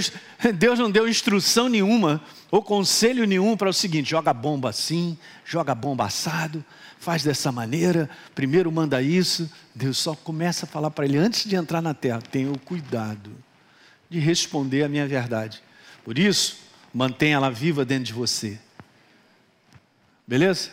Deus 0.56 0.80
não 0.80 0.90
deu 0.90 1.08
instrução 1.08 1.68
nenhuma 1.68 2.24
ou 2.52 2.64
conselho 2.64 3.26
nenhum 3.26 3.56
para 3.56 3.70
o 3.70 3.74
seguinte: 3.74 4.10
joga 4.10 4.34
bomba 4.34 4.70
assim, 4.70 5.18
joga 5.46 5.76
bomba 5.76 6.06
assado, 6.06 6.64
faz 7.00 7.24
dessa 7.24 7.52
maneira, 7.52 8.10
primeiro 8.34 8.72
manda 8.72 9.02
isso. 9.02 9.50
Deus 9.74 9.98
só 9.98 10.16
começa 10.16 10.66
a 10.66 10.70
falar 10.70 10.92
para 10.92 11.06
ele 11.06 11.18
antes 11.18 11.48
de 11.48 11.56
entrar 11.56 11.82
na 11.82 11.94
terra: 11.94 12.22
tenha 12.22 12.52
o 12.52 12.60
cuidado 12.60 13.32
de 14.10 14.20
responder 14.20 14.84
a 14.84 14.90
minha 14.90 15.08
verdade. 15.08 15.62
Por 16.04 16.18
isso, 16.18 16.58
mantenha 16.94 17.36
ela 17.36 17.52
viva 17.52 17.86
dentro 17.86 18.06
de 18.06 18.14
você. 18.14 18.60
Beleza? 20.28 20.72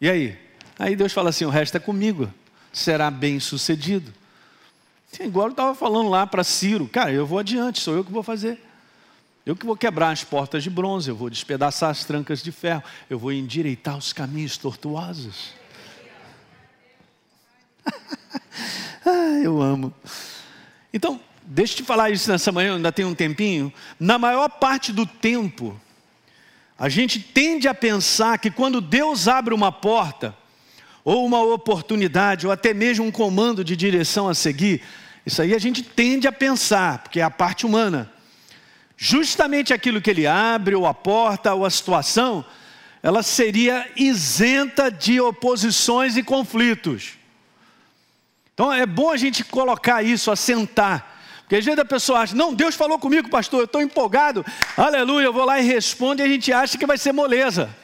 E 0.00 0.08
aí? 0.08 0.38
Aí 0.78 0.94
Deus 0.94 1.12
fala 1.12 1.30
assim: 1.30 1.44
o 1.44 1.50
resto 1.50 1.76
é 1.76 1.80
comigo, 1.80 2.32
será 2.72 3.10
bem 3.10 3.40
sucedido. 3.40 4.12
Igual 5.18 5.48
eu 5.48 5.50
estava 5.50 5.74
falando 5.74 6.08
lá 6.08 6.24
para 6.24 6.44
Ciro, 6.44 6.86
cara, 6.86 7.10
eu 7.12 7.26
vou 7.26 7.40
adiante, 7.40 7.80
sou 7.80 7.94
eu 7.94 8.04
que 8.04 8.12
vou 8.12 8.22
fazer. 8.22 8.69
Eu 9.44 9.56
que 9.56 9.64
vou 9.64 9.76
quebrar 9.76 10.10
as 10.10 10.22
portas 10.22 10.62
de 10.62 10.68
bronze, 10.68 11.08
eu 11.08 11.16
vou 11.16 11.30
despedaçar 11.30 11.90
as 11.90 12.04
trancas 12.04 12.42
de 12.42 12.52
ferro, 12.52 12.82
eu 13.08 13.18
vou 13.18 13.32
endireitar 13.32 13.96
os 13.96 14.12
caminhos 14.12 14.58
tortuosos. 14.58 15.54
ah, 19.06 19.40
eu 19.42 19.62
amo. 19.62 19.94
Então, 20.92 21.18
deixa 21.42 21.72
eu 21.72 21.76
te 21.78 21.82
falar 21.84 22.10
isso 22.10 22.30
nessa 22.30 22.52
manhã, 22.52 22.76
ainda 22.76 22.92
tem 22.92 23.06
um 23.06 23.14
tempinho. 23.14 23.72
Na 23.98 24.18
maior 24.18 24.48
parte 24.48 24.92
do 24.92 25.06
tempo, 25.06 25.80
a 26.78 26.90
gente 26.90 27.18
tende 27.18 27.66
a 27.66 27.74
pensar 27.74 28.38
que 28.38 28.50
quando 28.50 28.80
Deus 28.80 29.26
abre 29.26 29.54
uma 29.54 29.72
porta, 29.72 30.36
ou 31.02 31.24
uma 31.24 31.42
oportunidade, 31.42 32.46
ou 32.46 32.52
até 32.52 32.74
mesmo 32.74 33.06
um 33.06 33.10
comando 33.10 33.64
de 33.64 33.74
direção 33.74 34.28
a 34.28 34.34
seguir, 34.34 34.82
isso 35.24 35.40
aí 35.40 35.54
a 35.54 35.58
gente 35.58 35.82
tende 35.82 36.28
a 36.28 36.32
pensar, 36.32 36.98
porque 36.98 37.20
é 37.20 37.22
a 37.22 37.30
parte 37.30 37.64
humana. 37.64 38.12
Justamente 39.02 39.72
aquilo 39.72 39.98
que 39.98 40.10
ele 40.10 40.26
abre, 40.26 40.74
ou 40.74 40.86
a 40.86 40.92
porta, 40.92 41.54
ou 41.54 41.64
a 41.64 41.70
situação, 41.70 42.44
ela 43.02 43.22
seria 43.22 43.90
isenta 43.96 44.90
de 44.90 45.18
oposições 45.18 46.18
e 46.18 46.22
conflitos. 46.22 47.14
Então 48.52 48.70
é 48.70 48.84
bom 48.84 49.10
a 49.10 49.16
gente 49.16 49.42
colocar 49.42 50.02
isso, 50.02 50.30
assentar. 50.30 51.16
Porque 51.40 51.56
às 51.56 51.64
vezes 51.64 51.80
a 51.80 51.84
pessoa 51.84 52.18
acha, 52.18 52.36
não, 52.36 52.52
Deus 52.52 52.74
falou 52.74 52.98
comigo, 52.98 53.30
pastor, 53.30 53.60
eu 53.60 53.64
estou 53.64 53.80
empolgado, 53.80 54.44
aleluia, 54.76 55.24
eu 55.24 55.32
vou 55.32 55.46
lá 55.46 55.58
e 55.58 55.64
respondo, 55.64 56.20
e 56.20 56.24
a 56.26 56.28
gente 56.28 56.52
acha 56.52 56.76
que 56.76 56.84
vai 56.84 56.98
ser 56.98 57.12
moleza. 57.12 57.74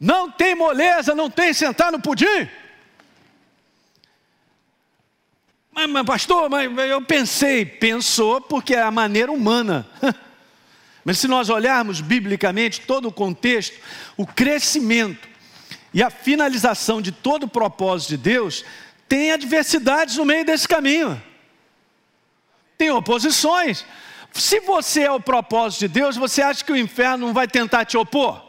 Não 0.00 0.28
tem 0.28 0.56
moleza, 0.56 1.14
não 1.14 1.30
tem 1.30 1.54
sentar 1.54 1.92
no 1.92 2.00
pudim. 2.00 2.48
Mas, 5.74 5.90
mas, 5.90 6.06
pastor, 6.06 6.48
mas 6.48 6.70
eu 6.88 7.02
pensei, 7.02 7.66
pensou 7.66 8.40
porque 8.40 8.74
é 8.74 8.82
a 8.82 8.92
maneira 8.92 9.32
humana. 9.32 9.86
Mas 11.06 11.18
se 11.18 11.28
nós 11.28 11.50
olharmos 11.50 12.00
biblicamente 12.00 12.80
todo 12.80 13.08
o 13.08 13.12
contexto, 13.12 13.78
o 14.16 14.26
crescimento 14.26 15.28
e 15.92 16.02
a 16.02 16.08
finalização 16.08 17.02
de 17.02 17.12
todo 17.12 17.42
o 17.42 17.48
propósito 17.48 18.10
de 18.10 18.16
Deus 18.16 18.64
tem 19.06 19.30
adversidades 19.30 20.16
no 20.16 20.24
meio 20.24 20.46
desse 20.46 20.66
caminho. 20.66 21.22
Tem 22.78 22.90
oposições. 22.90 23.84
Se 24.32 24.60
você 24.60 25.02
é 25.02 25.12
o 25.12 25.20
propósito 25.20 25.80
de 25.80 25.88
Deus, 25.88 26.16
você 26.16 26.40
acha 26.40 26.64
que 26.64 26.72
o 26.72 26.76
inferno 26.76 27.26
não 27.26 27.34
vai 27.34 27.46
tentar 27.46 27.84
te 27.84 27.98
opor? 27.98 28.42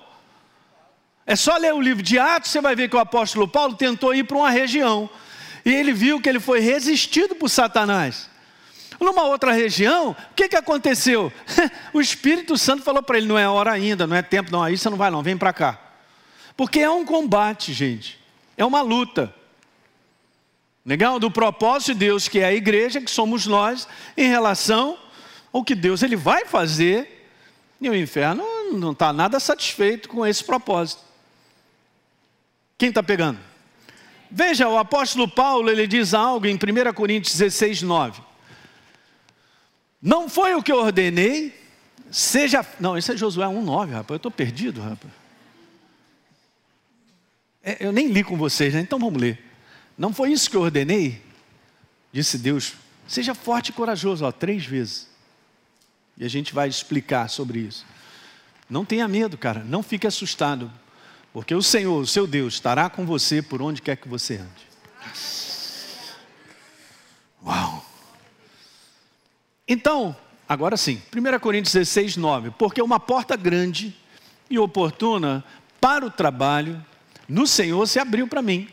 É 1.25 1.35
só 1.35 1.57
ler 1.57 1.73
o 1.73 1.81
livro 1.81 2.01
de 2.01 2.17
Atos, 2.17 2.51
você 2.51 2.61
vai 2.61 2.73
ver 2.73 2.89
que 2.89 2.95
o 2.95 2.99
apóstolo 2.99 3.49
Paulo 3.49 3.75
tentou 3.75 4.15
ir 4.15 4.23
para 4.23 4.37
uma 4.37 4.49
região. 4.49 5.09
E 5.65 5.73
ele 5.73 5.91
viu 5.91 6.21
que 6.21 6.29
ele 6.29 6.39
foi 6.39 6.59
resistido 6.59 7.33
por 7.35 7.49
Satanás. 7.49 8.29
Numa 8.99 9.23
outra 9.23 9.51
região, 9.51 10.11
o 10.11 10.33
que, 10.35 10.47
que 10.47 10.55
aconteceu? 10.55 11.33
o 11.91 11.99
Espírito 11.99 12.57
Santo 12.57 12.83
falou 12.83 13.01
para 13.01 13.17
ele: 13.17 13.27
não 13.27 13.37
é 13.37 13.47
hora 13.47 13.71
ainda, 13.71 14.05
não 14.05 14.15
é 14.15 14.21
tempo, 14.21 14.51
não, 14.51 14.61
aí 14.63 14.77
você 14.77 14.89
não 14.89 14.97
vai, 14.97 15.09
não, 15.09 15.23
vem 15.23 15.35
para 15.35 15.51
cá. 15.51 15.81
Porque 16.55 16.79
é 16.79 16.89
um 16.89 17.03
combate, 17.03 17.73
gente, 17.73 18.19
é 18.55 18.63
uma 18.63 18.81
luta. 18.81 19.33
Legal? 20.85 21.19
Do 21.19 21.31
propósito 21.31 21.93
de 21.93 21.99
Deus, 21.99 22.27
que 22.27 22.39
é 22.39 22.45
a 22.45 22.53
igreja, 22.53 23.01
que 23.01 23.09
somos 23.09 23.47
nós, 23.47 23.87
em 24.15 24.29
relação 24.29 24.99
ao 25.51 25.63
que 25.63 25.73
Deus 25.73 26.03
ele 26.03 26.15
vai 26.15 26.45
fazer, 26.45 27.27
e 27.81 27.89
o 27.89 27.95
inferno 27.95 28.43
não 28.71 28.91
está 28.91 29.11
nada 29.11 29.39
satisfeito 29.39 30.07
com 30.07 30.25
esse 30.25 30.43
propósito. 30.43 31.01
Quem 32.77 32.89
está 32.89 33.01
pegando? 33.01 33.39
Veja, 34.37 34.67
o 34.67 34.77
apóstolo 34.77 35.29
Paulo 35.29 35.69
ele 35.69 35.87
diz 35.87 36.13
algo 36.13 36.45
em 36.45 36.55
1 36.55 36.93
Coríntios 36.93 37.37
16, 37.37 37.83
9. 37.83 38.21
Não 40.01 40.27
foi 40.27 40.53
o 40.53 40.61
que 40.61 40.73
eu 40.73 40.75
ordenei, 40.75 41.57
seja. 42.11 42.65
Não, 42.77 42.97
isso 42.97 43.13
é 43.13 43.15
Josué 43.15 43.47
1, 43.47 43.63
9, 43.63 43.93
rapaz. 43.93 44.09
Eu 44.09 44.15
estou 44.17 44.29
perdido, 44.29 44.81
rapaz. 44.81 45.13
É, 47.63 47.77
eu 47.79 47.93
nem 47.93 48.09
li 48.09 48.25
com 48.25 48.35
vocês, 48.35 48.73
né? 48.73 48.81
Então 48.81 48.99
vamos 48.99 49.21
ler. 49.21 49.41
Não 49.97 50.13
foi 50.13 50.33
isso 50.33 50.49
que 50.49 50.57
eu 50.57 50.63
ordenei? 50.63 51.21
Disse 52.11 52.37
Deus. 52.37 52.73
Seja 53.07 53.33
forte 53.33 53.69
e 53.69 53.71
corajoso, 53.73 54.25
ó, 54.25 54.33
três 54.33 54.65
vezes. 54.65 55.07
E 56.17 56.25
a 56.25 56.29
gente 56.29 56.53
vai 56.53 56.67
explicar 56.67 57.29
sobre 57.29 57.59
isso. 57.59 57.85
Não 58.69 58.83
tenha 58.83 59.07
medo, 59.07 59.37
cara. 59.37 59.63
Não 59.63 59.81
fique 59.81 60.05
assustado. 60.05 60.69
Porque 61.35 61.53
o 61.53 61.61
Senhor, 61.61 61.99
o 61.99 62.07
seu 62.07 62.25
Deus, 62.25 62.53
estará 62.53 62.89
com 62.89 63.05
você 63.05 63.41
por 63.41 63.61
onde 63.61 63.81
quer 63.81 63.97
que 63.97 64.07
você 64.07 64.37
ande. 64.37 64.69
Uau! 67.45 67.85
Então, 69.67 70.15
agora 70.47 70.77
sim, 70.77 71.01
1 71.13 71.39
Coríntios 71.39 71.73
16, 71.73 72.15
9. 72.15 72.51
Porque 72.51 72.81
uma 72.81 73.01
porta 73.01 73.35
grande 73.35 73.93
e 74.49 74.57
oportuna 74.57 75.43
para 75.81 76.05
o 76.05 76.09
trabalho 76.09 76.81
no 77.27 77.45
Senhor 77.45 77.85
se 77.85 77.99
abriu 77.99 78.29
para 78.29 78.41
mim. 78.41 78.69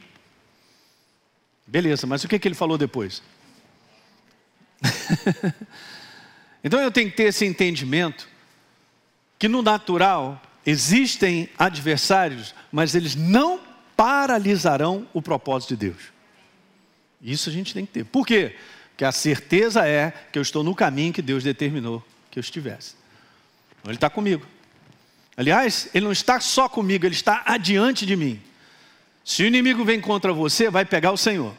Beleza, 1.66 2.06
mas 2.06 2.22
o 2.22 2.28
que, 2.28 2.38
que 2.38 2.46
ele 2.46 2.54
falou 2.54 2.78
depois? 2.78 3.24
então 6.62 6.78
eu 6.78 6.92
tenho 6.92 7.10
que 7.10 7.16
ter 7.16 7.24
esse 7.24 7.44
entendimento 7.44 8.28
que 9.36 9.48
no 9.48 9.62
natural 9.62 10.40
Existem 10.64 11.48
adversários, 11.58 12.54
mas 12.70 12.94
eles 12.94 13.14
não 13.14 13.60
paralisarão 13.96 15.06
o 15.12 15.20
propósito 15.20 15.70
de 15.70 15.88
Deus. 15.88 16.02
Isso 17.20 17.48
a 17.48 17.52
gente 17.52 17.74
tem 17.74 17.84
que 17.84 17.92
ter. 17.92 18.04
Por 18.04 18.26
quê? 18.26 18.56
Porque 18.90 19.04
a 19.04 19.12
certeza 19.12 19.86
é 19.86 20.12
que 20.32 20.38
eu 20.38 20.42
estou 20.42 20.62
no 20.62 20.74
caminho 20.74 21.12
que 21.12 21.22
Deus 21.22 21.42
determinou 21.42 22.04
que 22.30 22.38
eu 22.38 22.40
estivesse. 22.40 22.94
Então, 23.80 23.90
ele 23.90 23.96
está 23.96 24.08
comigo. 24.08 24.46
Aliás, 25.36 25.88
ele 25.94 26.04
não 26.04 26.12
está 26.12 26.40
só 26.40 26.68
comigo, 26.68 27.06
ele 27.06 27.14
está 27.14 27.42
adiante 27.46 28.04
de 28.04 28.16
mim. 28.16 28.40
Se 29.24 29.42
o 29.42 29.46
inimigo 29.46 29.84
vem 29.84 30.00
contra 30.00 30.32
você, 30.32 30.68
vai 30.68 30.84
pegar 30.84 31.12
o 31.12 31.16
Senhor. 31.16 31.54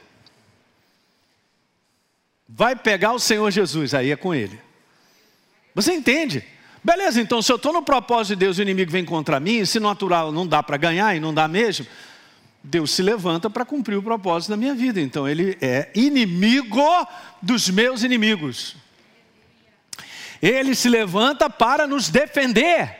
Vai 2.47 2.75
pegar 2.75 3.13
o 3.13 3.19
Senhor 3.19 3.49
Jesus, 3.51 3.93
aí 3.93 4.11
é 4.11 4.15
com 4.15 4.33
ele. 4.33 4.59
Você 5.73 5.93
entende? 5.93 6.45
Beleza, 6.83 7.21
então 7.21 7.41
se 7.41 7.51
eu 7.51 7.55
estou 7.55 7.71
no 7.71 7.81
propósito 7.81 8.35
de 8.35 8.45
Deus 8.45 8.57
e 8.57 8.61
o 8.61 8.63
inimigo 8.63 8.91
vem 8.91 9.05
contra 9.05 9.39
mim, 9.39 9.63
se 9.65 9.79
natural 9.79 10.31
não 10.31 10.45
dá 10.45 10.61
para 10.61 10.75
ganhar 10.75 11.15
e 11.15 11.19
não 11.19 11.33
dá 11.33 11.47
mesmo, 11.47 11.87
Deus 12.61 12.91
se 12.91 13.01
levanta 13.01 13.49
para 13.49 13.63
cumprir 13.63 13.95
o 13.97 14.03
propósito 14.03 14.49
da 14.49 14.57
minha 14.57 14.75
vida. 14.75 14.99
Então 14.99 15.27
ele 15.27 15.57
é 15.61 15.89
inimigo 15.95 16.81
dos 17.41 17.69
meus 17.69 18.03
inimigos. 18.03 18.75
Ele 20.41 20.75
se 20.75 20.89
levanta 20.89 21.49
para 21.49 21.87
nos 21.87 22.09
defender. 22.09 22.99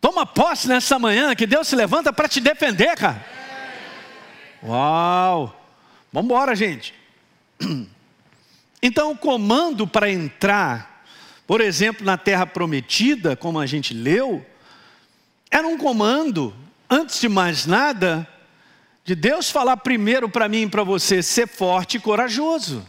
Toma 0.00 0.24
posse 0.24 0.68
nessa 0.68 0.98
manhã 0.98 1.34
que 1.34 1.46
Deus 1.46 1.68
se 1.68 1.76
levanta 1.76 2.12
para 2.12 2.28
te 2.28 2.40
defender, 2.40 2.96
cara. 2.96 3.24
Uau! 4.62 5.54
Vamos 6.10 6.26
embora, 6.26 6.56
gente. 6.56 6.94
Então, 8.84 9.12
o 9.12 9.16
comando 9.16 9.86
para 9.86 10.10
entrar, 10.10 10.91
por 11.52 11.60
exemplo, 11.60 12.02
na 12.02 12.16
terra 12.16 12.46
prometida, 12.46 13.36
como 13.36 13.60
a 13.60 13.66
gente 13.66 13.92
leu, 13.92 14.42
era 15.50 15.68
um 15.68 15.76
comando, 15.76 16.56
antes 16.88 17.20
de 17.20 17.28
mais 17.28 17.66
nada, 17.66 18.26
de 19.04 19.14
Deus 19.14 19.50
falar 19.50 19.76
primeiro 19.76 20.30
para 20.30 20.48
mim 20.48 20.62
e 20.62 20.70
para 20.70 20.82
você: 20.82 21.22
ser 21.22 21.46
forte 21.46 21.98
e 21.98 22.00
corajoso. 22.00 22.88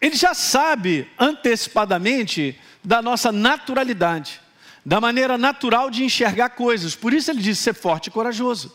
Ele 0.00 0.16
já 0.16 0.32
sabe 0.32 1.06
antecipadamente 1.18 2.58
da 2.82 3.02
nossa 3.02 3.30
naturalidade, 3.30 4.40
da 4.82 4.98
maneira 4.98 5.36
natural 5.36 5.90
de 5.90 6.04
enxergar 6.04 6.48
coisas. 6.48 6.94
Por 6.94 7.12
isso 7.12 7.30
ele 7.30 7.42
diz 7.42 7.58
ser 7.58 7.74
forte 7.74 8.06
e 8.06 8.10
corajoso. 8.10 8.74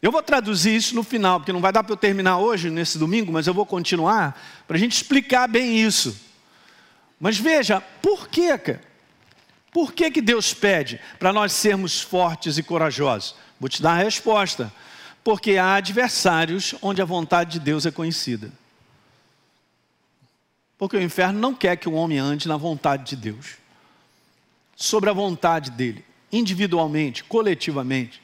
Eu 0.00 0.12
vou 0.12 0.22
traduzir 0.22 0.76
isso 0.76 0.94
no 0.94 1.02
final, 1.02 1.40
porque 1.40 1.52
não 1.52 1.60
vai 1.60 1.72
dar 1.72 1.82
para 1.82 1.92
eu 1.92 1.96
terminar 1.96 2.38
hoje, 2.38 2.70
nesse 2.70 2.98
domingo, 2.98 3.32
mas 3.32 3.46
eu 3.46 3.54
vou 3.54 3.66
continuar 3.66 4.40
para 4.66 4.76
a 4.76 4.80
gente 4.80 4.92
explicar 4.92 5.48
bem 5.48 5.80
isso. 5.80 6.16
Mas 7.18 7.36
veja, 7.36 7.80
por 7.80 8.28
que, 8.28 8.48
por 9.72 9.92
que, 9.92 10.10
que 10.10 10.20
Deus 10.20 10.54
pede 10.54 11.00
para 11.18 11.32
nós 11.32 11.52
sermos 11.52 12.00
fortes 12.00 12.58
e 12.58 12.62
corajosos? 12.62 13.34
Vou 13.58 13.68
te 13.68 13.82
dar 13.82 13.92
a 13.92 14.04
resposta. 14.04 14.72
Porque 15.24 15.56
há 15.56 15.74
adversários 15.74 16.76
onde 16.80 17.02
a 17.02 17.04
vontade 17.04 17.52
de 17.52 17.60
Deus 17.60 17.84
é 17.84 17.90
conhecida. 17.90 18.52
Porque 20.78 20.96
o 20.96 21.02
inferno 21.02 21.40
não 21.40 21.52
quer 21.52 21.76
que 21.76 21.88
o 21.88 21.94
homem 21.94 22.18
ande 22.18 22.46
na 22.46 22.56
vontade 22.56 23.04
de 23.04 23.16
Deus. 23.16 23.56
Sobre 24.76 25.10
a 25.10 25.12
vontade 25.12 25.72
dele, 25.72 26.04
individualmente, 26.30 27.24
coletivamente. 27.24 28.22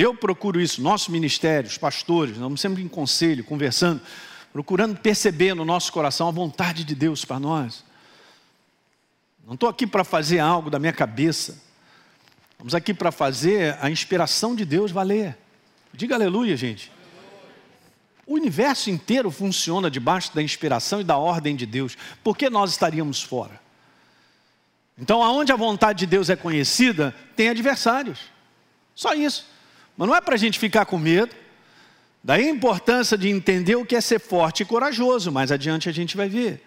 Eu 0.00 0.14
procuro 0.14 0.58
isso, 0.58 0.80
nosso 0.80 1.12
ministério, 1.12 1.68
os 1.68 1.76
pastores, 1.76 2.32
estamos 2.32 2.58
sempre 2.58 2.82
em 2.82 2.88
conselho, 2.88 3.44
conversando, 3.44 4.00
procurando 4.50 4.96
perceber 4.96 5.52
no 5.52 5.62
nosso 5.62 5.92
coração 5.92 6.26
a 6.26 6.30
vontade 6.30 6.84
de 6.84 6.94
Deus 6.94 7.22
para 7.22 7.38
nós. 7.38 7.84
Não 9.46 9.52
estou 9.52 9.68
aqui 9.68 9.86
para 9.86 10.02
fazer 10.02 10.38
algo 10.38 10.70
da 10.70 10.78
minha 10.78 10.94
cabeça. 10.94 11.62
Estamos 12.52 12.74
aqui 12.74 12.94
para 12.94 13.12
fazer 13.12 13.76
a 13.78 13.90
inspiração 13.90 14.56
de 14.56 14.64
Deus 14.64 14.90
valer. 14.90 15.36
Diga 15.92 16.14
aleluia, 16.14 16.56
gente. 16.56 16.90
O 18.26 18.36
universo 18.36 18.88
inteiro 18.88 19.30
funciona 19.30 19.90
debaixo 19.90 20.34
da 20.34 20.42
inspiração 20.42 21.02
e 21.02 21.04
da 21.04 21.18
ordem 21.18 21.54
de 21.54 21.66
Deus. 21.66 21.98
Por 22.24 22.38
que 22.38 22.48
nós 22.48 22.70
estaríamos 22.70 23.22
fora? 23.22 23.60
Então, 24.96 25.22
aonde 25.22 25.52
a 25.52 25.56
vontade 25.56 25.98
de 25.98 26.06
Deus 26.06 26.30
é 26.30 26.36
conhecida, 26.36 27.14
tem 27.36 27.50
adversários. 27.50 28.18
Só 28.94 29.12
isso. 29.12 29.59
Mas 30.00 30.08
não 30.08 30.16
é 30.16 30.20
para 30.22 30.34
a 30.34 30.38
gente 30.38 30.58
ficar 30.58 30.86
com 30.86 30.96
medo. 30.96 31.36
Daí 32.24 32.46
a 32.46 32.50
importância 32.50 33.18
de 33.18 33.28
entender 33.28 33.76
o 33.76 33.84
que 33.84 33.94
é 33.94 34.00
ser 34.00 34.18
forte 34.18 34.62
e 34.62 34.64
corajoso. 34.64 35.30
Mais 35.30 35.52
adiante 35.52 35.90
a 35.90 35.92
gente 35.92 36.16
vai 36.16 36.26
ver. 36.26 36.66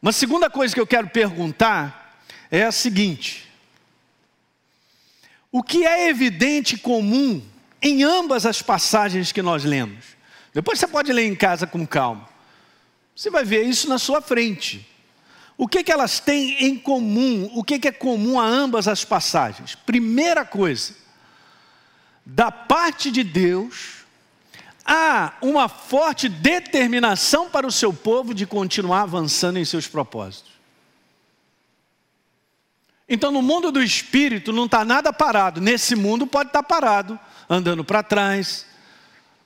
Uma 0.00 0.10
segunda 0.10 0.48
coisa 0.48 0.74
que 0.74 0.80
eu 0.80 0.86
quero 0.86 1.10
perguntar 1.10 2.18
é 2.50 2.62
a 2.62 2.72
seguinte: 2.72 3.46
o 5.52 5.62
que 5.62 5.84
é 5.84 6.08
evidente 6.08 6.76
e 6.76 6.78
comum 6.78 7.42
em 7.82 8.02
ambas 8.02 8.46
as 8.46 8.62
passagens 8.62 9.30
que 9.30 9.42
nós 9.42 9.62
lemos? 9.62 10.16
Depois 10.54 10.78
você 10.78 10.86
pode 10.86 11.12
ler 11.12 11.26
em 11.26 11.34
casa 11.34 11.66
com 11.66 11.86
calma. 11.86 12.26
Você 13.14 13.28
vai 13.28 13.44
ver 13.44 13.64
isso 13.64 13.86
na 13.86 13.98
sua 13.98 14.22
frente. 14.22 14.88
O 15.58 15.68
que, 15.68 15.84
que 15.84 15.92
elas 15.92 16.20
têm 16.20 16.64
em 16.64 16.78
comum? 16.78 17.50
O 17.54 17.62
que, 17.62 17.78
que 17.78 17.88
é 17.88 17.92
comum 17.92 18.40
a 18.40 18.46
ambas 18.46 18.88
as 18.88 19.04
passagens? 19.04 19.74
Primeira 19.74 20.42
coisa, 20.42 21.03
da 22.24 22.50
parte 22.50 23.10
de 23.10 23.22
Deus, 23.22 24.04
há 24.84 25.34
uma 25.42 25.68
forte 25.68 26.28
determinação 26.28 27.50
para 27.50 27.66
o 27.66 27.72
seu 27.72 27.92
povo 27.92 28.34
de 28.34 28.46
continuar 28.46 29.02
avançando 29.02 29.58
em 29.58 29.64
seus 29.64 29.86
propósitos. 29.86 30.52
Então, 33.08 33.30
no 33.30 33.42
mundo 33.42 33.70
do 33.70 33.82
espírito, 33.82 34.52
não 34.52 34.64
está 34.64 34.84
nada 34.84 35.12
parado. 35.12 35.60
Nesse 35.60 35.94
mundo, 35.94 36.26
pode 36.26 36.48
estar 36.48 36.62
tá 36.62 36.68
parado, 36.68 37.18
andando 37.48 37.84
para 37.84 38.02
trás, 38.02 38.66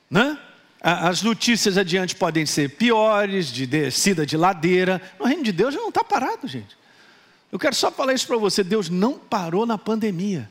né? 0.09 0.39
As 0.81 1.23
notícias 1.23 1.77
adiante 1.77 2.15
podem 2.15 2.47
ser 2.47 2.77
piores, 2.77 3.49
de 3.49 3.67
descida 3.67 4.25
de 4.25 4.37
ladeira. 4.37 5.03
O 5.19 5.25
reino 5.25 5.43
de 5.43 5.51
Deus 5.51 5.75
já 5.75 5.81
não 5.81 5.89
está 5.89 6.05
parado, 6.05 6.47
gente. 6.47 6.79
Eu 7.51 7.59
quero 7.59 7.75
só 7.75 7.91
falar 7.91 8.13
isso 8.13 8.29
para 8.29 8.37
você: 8.37 8.63
Deus 8.63 8.89
não 8.89 9.15
parou 9.15 9.67
na 9.67 9.77
pandemia. 9.77 10.49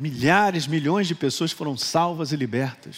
Milhares, 0.00 0.66
milhões 0.66 1.06
de 1.06 1.14
pessoas 1.14 1.52
foram 1.52 1.76
salvas 1.76 2.32
e 2.32 2.36
libertas. 2.36 2.96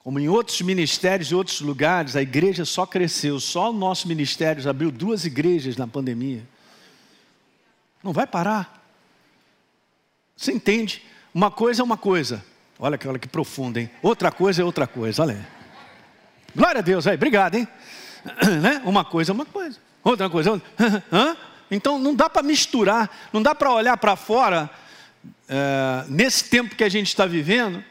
Como 0.00 0.18
em 0.18 0.28
outros 0.28 0.60
ministérios 0.60 1.30
e 1.30 1.34
outros 1.36 1.60
lugares, 1.60 2.16
a 2.16 2.22
igreja 2.22 2.64
só 2.64 2.84
cresceu, 2.84 3.38
só 3.38 3.70
o 3.70 3.72
nosso 3.72 4.08
ministério 4.08 4.68
abriu 4.68 4.90
duas 4.90 5.24
igrejas 5.24 5.76
na 5.76 5.86
pandemia. 5.86 6.42
Não 8.02 8.12
vai 8.12 8.26
parar. 8.26 8.82
Você 10.36 10.50
entende? 10.50 11.02
Uma 11.32 11.50
coisa 11.50 11.82
é 11.82 11.84
uma 11.84 11.96
coisa, 11.96 12.44
Olha, 12.82 12.98
olha 13.06 13.18
que 13.18 13.28
profundo, 13.28 13.78
hein? 13.78 13.90
Outra 14.02 14.32
coisa 14.32 14.62
é 14.62 14.64
outra 14.64 14.86
coisa, 14.86 15.22
olha 15.22 15.34
aí. 15.34 15.44
Glória 16.56 16.78
a 16.78 16.82
Deus, 16.82 17.06
aí, 17.06 17.14
obrigado, 17.14 17.56
hein? 17.56 17.68
né? 18.62 18.80
Uma 18.86 19.04
coisa 19.04 19.32
é 19.32 19.34
uma 19.34 19.44
coisa, 19.44 19.78
outra 20.02 20.30
coisa 20.30 20.50
é 20.50 20.52
outra. 20.54 21.36
Então 21.72 22.00
não 22.00 22.16
dá 22.16 22.28
para 22.28 22.42
misturar, 22.42 23.08
não 23.32 23.40
dá 23.40 23.54
para 23.54 23.70
olhar 23.70 23.96
para 23.96 24.16
fora, 24.16 24.68
é, 25.50 26.04
nesse 26.08 26.44
tempo 26.44 26.76
que 26.76 26.84
a 26.84 26.88
gente 26.88 27.08
está 27.08 27.26
vivendo, 27.26 27.84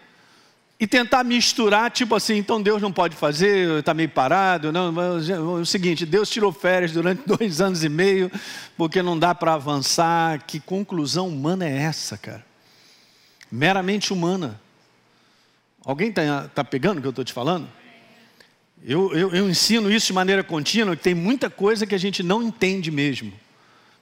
e 0.80 0.88
tentar 0.88 1.26
misturar, 1.26 1.92
tipo 1.92 2.16
assim, 2.16 2.38
então 2.38 2.62
Deus 2.62 2.82
não 2.82 2.90
pode 2.90 3.14
fazer, 3.14 3.80
está 3.80 3.94
meio 3.94 4.08
parado. 4.08 4.72
Não, 4.72 4.96
é 5.30 5.38
o 5.38 5.66
seguinte, 5.66 6.06
Deus 6.06 6.30
tirou 6.30 6.54
férias 6.54 6.94
durante 6.94 7.22
dois 7.28 7.60
anos 7.60 7.84
e 7.84 7.90
meio, 7.90 8.32
porque 8.78 9.02
não 9.02 9.20
dá 9.20 9.36
para 9.36 9.56
avançar. 9.56 10.42
Que 10.48 10.58
conclusão 10.58 11.28
humana 11.28 11.68
é 11.68 11.80
essa, 11.80 12.18
cara? 12.18 12.46
Meramente 13.52 14.14
humana. 14.14 14.60
Alguém 15.84 16.10
está 16.10 16.48
tá 16.48 16.64
pegando 16.64 17.00
o 17.00 17.02
que 17.02 17.08
eu 17.08 17.12
estou 17.12 17.26
te 17.26 17.34
falando? 17.34 17.68
Eu, 18.82 19.14
eu, 19.14 19.36
eu 19.36 19.50
ensino 19.50 19.92
isso 19.92 20.08
de 20.08 20.14
maneira 20.14 20.46
contínua, 20.46 20.96
que 20.96 21.04
tem 21.04 21.14
muita 21.14 21.50
coisa 21.50 21.86
que 21.86 21.96
a 21.96 22.00
gente 22.00 22.24
não 22.24 22.42
entende 22.42 22.90
mesmo. 22.90 23.34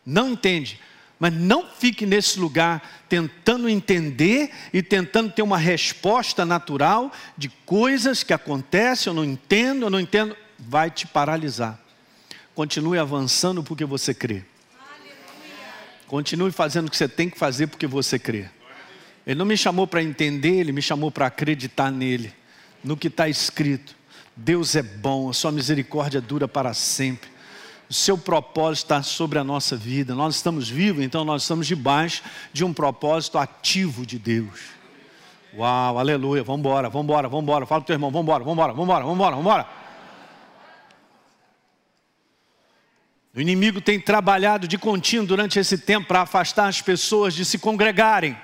Não 0.05 0.29
entende. 0.29 0.79
Mas 1.19 1.33
não 1.33 1.67
fique 1.67 2.05
nesse 2.05 2.39
lugar 2.39 3.05
tentando 3.09 3.67
entender 3.67 4.51
e 4.71 4.83
tentando 4.83 5.31
ter 5.31 5.41
uma 5.41 5.57
resposta 5.57 6.45
natural 6.45 7.11
de 7.35 7.49
coisas 7.65 8.23
que 8.23 8.33
acontecem, 8.33 9.09
eu 9.09 9.15
não 9.15 9.25
entendo, 9.25 9.85
eu 9.85 9.89
não 9.89 9.99
entendo. 9.99 10.35
Vai 10.59 10.91
te 10.91 11.07
paralisar. 11.07 11.79
Continue 12.53 12.99
avançando 12.99 13.63
porque 13.63 13.85
você 13.85 14.13
crê. 14.13 14.43
Continue 16.07 16.51
fazendo 16.51 16.87
o 16.87 16.91
que 16.91 16.97
você 16.97 17.07
tem 17.07 17.29
que 17.29 17.37
fazer 17.37 17.67
porque 17.67 17.85
você 17.85 18.17
crê. 18.17 18.49
Ele 19.25 19.37
não 19.37 19.45
me 19.45 19.57
chamou 19.57 19.85
para 19.85 20.01
entender, 20.01 20.59
ele 20.59 20.71
me 20.71 20.81
chamou 20.81 21.11
para 21.11 21.25
acreditar 21.25 21.91
nele, 21.91 22.33
no 22.83 22.95
que 22.95 23.07
está 23.07 23.27
escrito. 23.27 23.93
Deus 24.35 24.75
é 24.75 24.81
bom, 24.81 25.29
a 25.29 25.33
sua 25.33 25.51
misericórdia 25.51 26.21
dura 26.21 26.47
para 26.47 26.73
sempre. 26.73 27.29
O 27.89 27.93
seu 27.93 28.17
propósito 28.17 28.85
está 28.85 29.03
sobre 29.03 29.39
a 29.39 29.43
nossa 29.43 29.77
vida. 29.77 30.13
Nós 30.13 30.35
estamos 30.35 30.69
vivos, 30.69 31.03
então 31.03 31.23
nós 31.23 31.43
estamos 31.43 31.65
debaixo 31.65 32.21
de 32.51 32.65
um 32.65 32.73
propósito 32.73 33.37
ativo 33.37 34.05
de 34.05 34.19
Deus. 34.19 34.59
Uau, 35.55 35.97
aleluia. 35.97 36.41
Embora, 36.41 36.89
vamos 36.89 37.05
embora. 37.05 37.65
Fala 37.65 37.81
o 37.81 37.85
teu 37.85 37.93
irmão, 37.93 38.09
embora, 38.09 38.43
vamos 38.43 38.53
embora, 38.53 39.03
vamos 39.03 39.39
embora. 39.39 39.67
O 43.33 43.39
inimigo 43.39 43.79
tem 43.79 43.99
trabalhado 43.99 44.67
de 44.67 44.77
contínuo 44.77 45.27
durante 45.27 45.59
esse 45.59 45.77
tempo 45.77 46.07
para 46.07 46.21
afastar 46.21 46.67
as 46.67 46.81
pessoas 46.81 47.35
de 47.35 47.45
se 47.45 47.59
congregarem. 47.59 48.35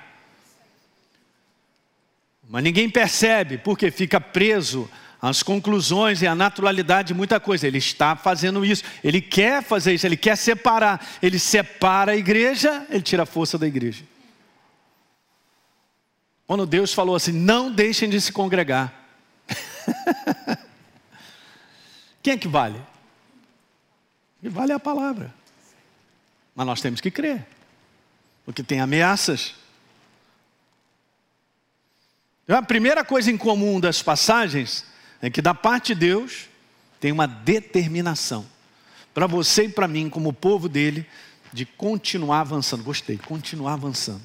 Mas 2.48 2.62
ninguém 2.62 2.88
percebe, 2.88 3.58
porque 3.58 3.90
fica 3.90 4.20
preso 4.20 4.88
às 5.24 5.42
conclusões 5.42 6.20
e 6.20 6.26
à 6.26 6.34
naturalidade 6.34 7.08
de 7.08 7.14
muita 7.14 7.40
coisa. 7.40 7.66
Ele 7.66 7.78
está 7.78 8.14
fazendo 8.14 8.62
isso, 8.62 8.84
ele 9.02 9.22
quer 9.22 9.62
fazer 9.62 9.94
isso, 9.94 10.06
ele 10.06 10.18
quer 10.18 10.36
separar. 10.36 11.02
Ele 11.22 11.38
separa 11.38 12.12
a 12.12 12.16
igreja, 12.16 12.86
ele 12.90 13.00
tira 13.00 13.22
a 13.22 13.26
força 13.26 13.56
da 13.56 13.66
igreja. 13.66 14.04
Quando 16.46 16.66
Deus 16.66 16.92
falou 16.92 17.16
assim: 17.16 17.32
não 17.32 17.72
deixem 17.72 18.10
de 18.10 18.20
se 18.20 18.30
congregar. 18.32 18.92
Quem 22.22 22.34
é 22.34 22.36
que 22.36 22.46
vale? 22.48 22.78
Que 24.42 24.50
vale 24.50 24.72
a 24.72 24.78
palavra. 24.78 25.32
Mas 26.54 26.66
nós 26.66 26.82
temos 26.82 27.00
que 27.00 27.10
crer, 27.10 27.46
porque 28.44 28.62
tem 28.62 28.78
ameaças. 28.78 29.54
Então, 32.44 32.58
a 32.58 32.62
primeira 32.62 33.02
coisa 33.02 33.30
em 33.30 33.38
comum 33.38 33.80
das 33.80 34.02
passagens 34.02 34.92
é 35.26 35.30
que 35.30 35.40
da 35.40 35.54
parte 35.54 35.94
de 35.94 36.00
Deus 36.00 36.48
tem 37.00 37.10
uma 37.10 37.26
determinação 37.26 38.44
para 39.14 39.26
você 39.26 39.64
e 39.64 39.68
para 39.68 39.88
mim, 39.88 40.10
como 40.10 40.32
povo 40.32 40.68
dele, 40.68 41.06
de 41.50 41.64
continuar 41.64 42.40
avançando. 42.40 42.82
Gostei, 42.82 43.16
continuar 43.16 43.74
avançando 43.74 44.20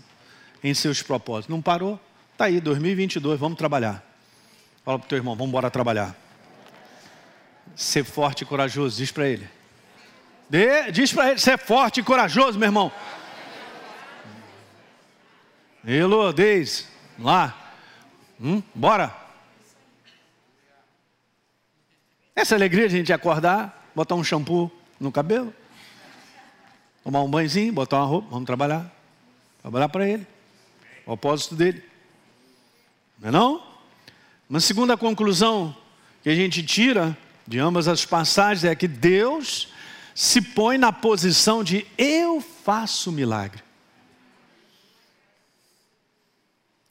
em 0.63 0.73
seus 0.73 1.01
propósitos. 1.01 1.47
Não 1.47 1.61
parou? 1.61 1.97
Está 2.33 2.45
aí, 2.45 2.59
2022, 2.59 3.39
vamos 3.39 3.57
trabalhar. 3.57 4.03
Fala 4.83 4.99
para 4.99 5.05
o 5.05 5.09
teu 5.09 5.17
irmão, 5.17 5.35
vamos 5.35 5.49
embora 5.49 5.71
trabalhar. 5.71 6.15
Ser 7.75 8.03
forte 8.03 8.41
e 8.41 8.45
corajoso, 8.45 8.97
diz 8.97 9.11
para 9.11 9.27
ele. 9.27 9.47
De, 10.49 10.91
diz 10.91 11.13
para 11.13 11.29
ele, 11.29 11.39
ser 11.39 11.57
forte 11.57 12.01
e 12.01 12.03
corajoso, 12.03 12.59
meu 12.59 12.67
irmão. 12.67 12.91
Elô, 15.85 16.33
Deise, 16.33 16.87
lá. 17.17 17.73
Hum, 18.41 18.61
bora. 18.75 19.28
Essa 22.39 22.55
alegria 22.55 22.87
de 22.87 22.95
a 22.95 22.97
gente 22.99 23.11
acordar, 23.11 23.91
botar 23.93 24.15
um 24.15 24.23
shampoo 24.23 24.71
no 24.97 25.11
cabelo, 25.11 25.53
tomar 27.03 27.21
um 27.21 27.29
banhozinho, 27.29 27.73
botar 27.73 27.97
uma 27.97 28.05
roupa, 28.05 28.29
vamos 28.31 28.45
trabalhar. 28.45 28.89
Trabalhar 29.61 29.89
para 29.89 30.07
ele. 30.07 30.25
O 31.01 31.03
propósito 31.03 31.53
dele. 31.53 31.83
Não 33.19 33.27
é 33.27 33.31
não? 33.33 33.61
Uma 34.49 34.61
segunda 34.61 34.95
conclusão 34.95 35.75
que 36.23 36.29
a 36.29 36.33
gente 36.35 36.63
tira 36.63 37.17
de 37.45 37.59
ambas 37.59 37.89
as 37.89 38.05
passagens 38.05 38.63
é 38.63 38.73
que 38.73 38.87
Deus 38.87 39.67
se 40.15 40.41
põe 40.41 40.77
na 40.77 40.93
posição 40.93 41.61
de 41.61 41.85
eu 41.97 42.39
faço 42.39 43.11
milagre. 43.11 43.61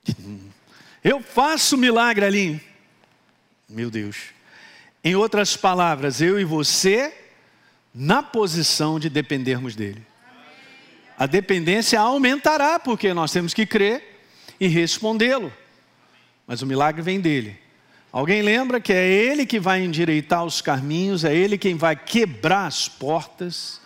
Eu 1.03 1.23
faço 1.23 1.79
milagre 1.79 2.27
ali. 2.27 2.61
Meu 3.67 3.91
Deus. 3.91 4.37
Em 5.03 5.15
outras 5.15 5.57
palavras, 5.57 6.21
eu 6.21 6.39
e 6.41 6.45
você 6.45 7.15
na 7.95 8.23
posição 8.23 8.99
de 8.99 9.09
dependermos 9.09 9.75
dele. 9.75 10.07
A 11.19 11.27
dependência 11.27 12.01
aumentará, 12.01 12.79
porque 12.79 13.13
nós 13.13 13.33
temos 13.33 13.53
que 13.53 13.67
crer 13.67 14.21
e 14.61 14.69
respondê-lo. 14.69 15.53
Mas 16.47 16.63
o 16.63 16.67
milagre 16.67 17.03
vem 17.03 17.21
dele. 17.21 17.59
Alguém 18.13 18.41
lembra 18.41 18.81
que 18.81 18.93
é 18.93 19.07
ele 19.07 19.45
que 19.45 19.61
vai 19.61 19.83
endireitar 19.83 20.45
os 20.45 20.61
caminhos, 20.61 21.25
é 21.25 21.35
ele 21.35 21.59
quem 21.59 21.75
vai 21.75 21.95
quebrar 21.95 22.67
as 22.67 22.89
portas, 22.89 23.81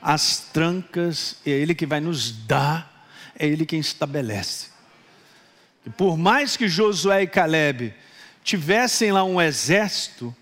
as 0.00 0.40
trancas, 0.52 1.36
é 1.46 1.50
ele 1.50 1.74
que 1.74 1.86
vai 1.86 2.00
nos 2.00 2.32
dar, 2.32 3.06
é 3.38 3.46
ele 3.46 3.64
quem 3.64 3.78
estabelece. 3.78 4.68
E 5.86 5.90
por 5.90 6.18
mais 6.18 6.56
que 6.56 6.68
Josué 6.68 7.22
e 7.22 7.26
Caleb 7.26 7.94
tivessem 8.42 9.12
lá 9.12 9.22
um 9.22 9.40
exército, 9.40 10.34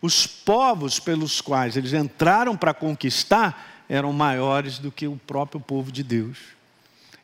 os 0.00 0.26
povos 0.26 1.00
pelos 1.00 1.40
quais 1.40 1.76
eles 1.76 1.92
entraram 1.92 2.56
para 2.56 2.72
conquistar 2.72 3.84
eram 3.88 4.12
maiores 4.12 4.78
do 4.78 4.92
que 4.92 5.06
o 5.06 5.16
próprio 5.26 5.60
povo 5.60 5.90
de 5.90 6.02
Deus. 6.02 6.38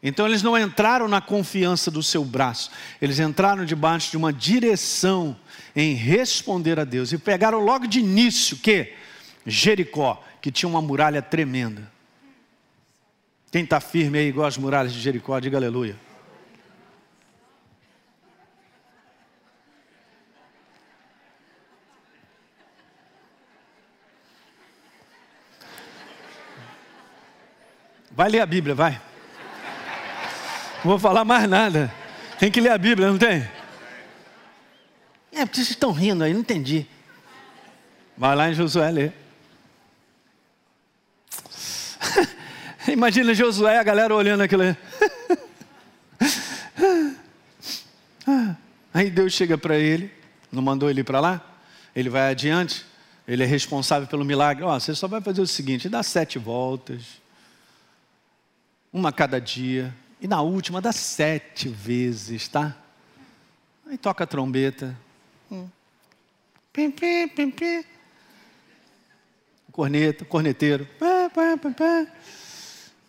Então 0.02 0.26
eles 0.26 0.42
não 0.42 0.58
entraram 0.58 1.08
na 1.08 1.20
confiança 1.20 1.90
do 1.90 2.02
seu 2.02 2.24
braço, 2.24 2.70
eles 3.00 3.18
entraram 3.18 3.64
debaixo 3.64 4.10
de 4.10 4.16
uma 4.16 4.32
direção 4.32 5.36
em 5.74 5.94
responder 5.94 6.78
a 6.78 6.84
Deus 6.84 7.12
e 7.12 7.18
pegaram 7.18 7.58
logo 7.60 7.86
de 7.86 8.00
início 8.00 8.56
que 8.58 8.92
Jericó, 9.46 10.22
que 10.42 10.50
tinha 10.50 10.68
uma 10.68 10.82
muralha 10.82 11.22
tremenda. 11.22 11.90
Quem 13.50 13.64
está 13.64 13.80
firme 13.80 14.18
aí 14.18 14.28
igual 14.28 14.46
as 14.46 14.58
muralhas 14.58 14.92
de 14.92 15.00
Jericó, 15.00 15.38
diga 15.38 15.56
aleluia. 15.56 15.96
Vai 28.16 28.28
ler 28.28 28.40
a 28.40 28.46
Bíblia, 28.46 28.76
vai. 28.76 28.92
Não 30.76 30.90
vou 30.90 30.98
falar 30.98 31.24
mais 31.24 31.48
nada. 31.48 31.92
Tem 32.38 32.48
que 32.48 32.60
ler 32.60 32.70
a 32.70 32.78
Bíblia, 32.78 33.08
não 33.08 33.18
tem? 33.18 33.48
É, 35.32 35.44
porque 35.44 35.56
vocês 35.56 35.70
estão 35.70 35.90
rindo 35.90 36.22
aí, 36.22 36.32
não 36.32 36.40
entendi. 36.40 36.86
Vai 38.16 38.36
lá 38.36 38.48
em 38.48 38.54
Josué 38.54 38.88
ler. 38.92 39.12
Imagina 42.86 43.34
Josué, 43.34 43.78
a 43.78 43.82
galera 43.82 44.14
olhando 44.14 44.42
aquilo 44.42 44.62
aí. 44.62 44.76
Aí 48.94 49.10
Deus 49.10 49.32
chega 49.32 49.58
para 49.58 49.76
ele, 49.76 50.08
não 50.52 50.62
mandou 50.62 50.88
ele 50.88 51.02
para 51.02 51.18
lá, 51.18 51.44
ele 51.96 52.08
vai 52.08 52.30
adiante, 52.30 52.86
ele 53.26 53.42
é 53.42 53.46
responsável 53.46 54.06
pelo 54.06 54.24
milagre. 54.24 54.62
Ó, 54.62 54.72
oh, 54.74 54.78
você 54.78 54.94
só 54.94 55.08
vai 55.08 55.20
fazer 55.20 55.40
o 55.40 55.46
seguinte: 55.48 55.88
dá 55.88 56.00
sete 56.00 56.38
voltas, 56.38 57.02
uma 58.94 59.08
a 59.08 59.12
cada 59.12 59.40
dia, 59.40 59.92
e 60.20 60.28
na 60.28 60.40
última 60.40 60.80
dá 60.80 60.92
sete 60.92 61.68
vezes, 61.68 62.46
tá? 62.46 62.76
Aí 63.88 63.98
toca 63.98 64.22
a 64.22 64.26
trombeta. 64.26 64.96
Hum. 65.50 65.68
Pim, 66.72 66.92
pim, 66.92 67.26
pim, 67.26 67.50
pim. 67.50 67.84
Corneta, 69.72 70.24
corneteiro. 70.24 70.86
Pá, 70.96 71.28
pá, 71.28 71.58
pá, 71.60 71.70
pá. 71.72 72.06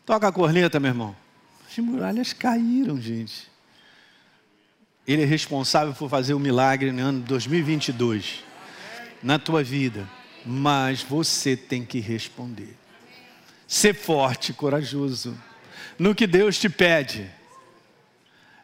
Toca 0.03 0.27
a 0.27 0.31
corneta, 0.31 0.79
meu 0.79 0.89
irmão. 0.89 1.15
As 1.69 1.77
muralhas 1.77 2.33
caíram, 2.33 2.99
gente. 2.99 3.47
Ele 5.07 5.21
é 5.21 5.25
responsável 5.25 5.93
por 5.93 6.09
fazer 6.09 6.33
o 6.33 6.37
um 6.37 6.39
milagre 6.39 6.91
no 6.91 7.01
ano 7.03 7.19
2022, 7.21 8.43
na 9.21 9.37
tua 9.37 9.63
vida. 9.63 10.09
Mas 10.43 11.03
você 11.03 11.55
tem 11.55 11.85
que 11.85 11.99
responder. 11.99 12.75
Ser 13.67 13.93
forte, 13.93 14.51
corajoso 14.51 15.37
no 15.97 16.15
que 16.15 16.27
Deus 16.27 16.59
te 16.59 16.69
pede. 16.69 17.29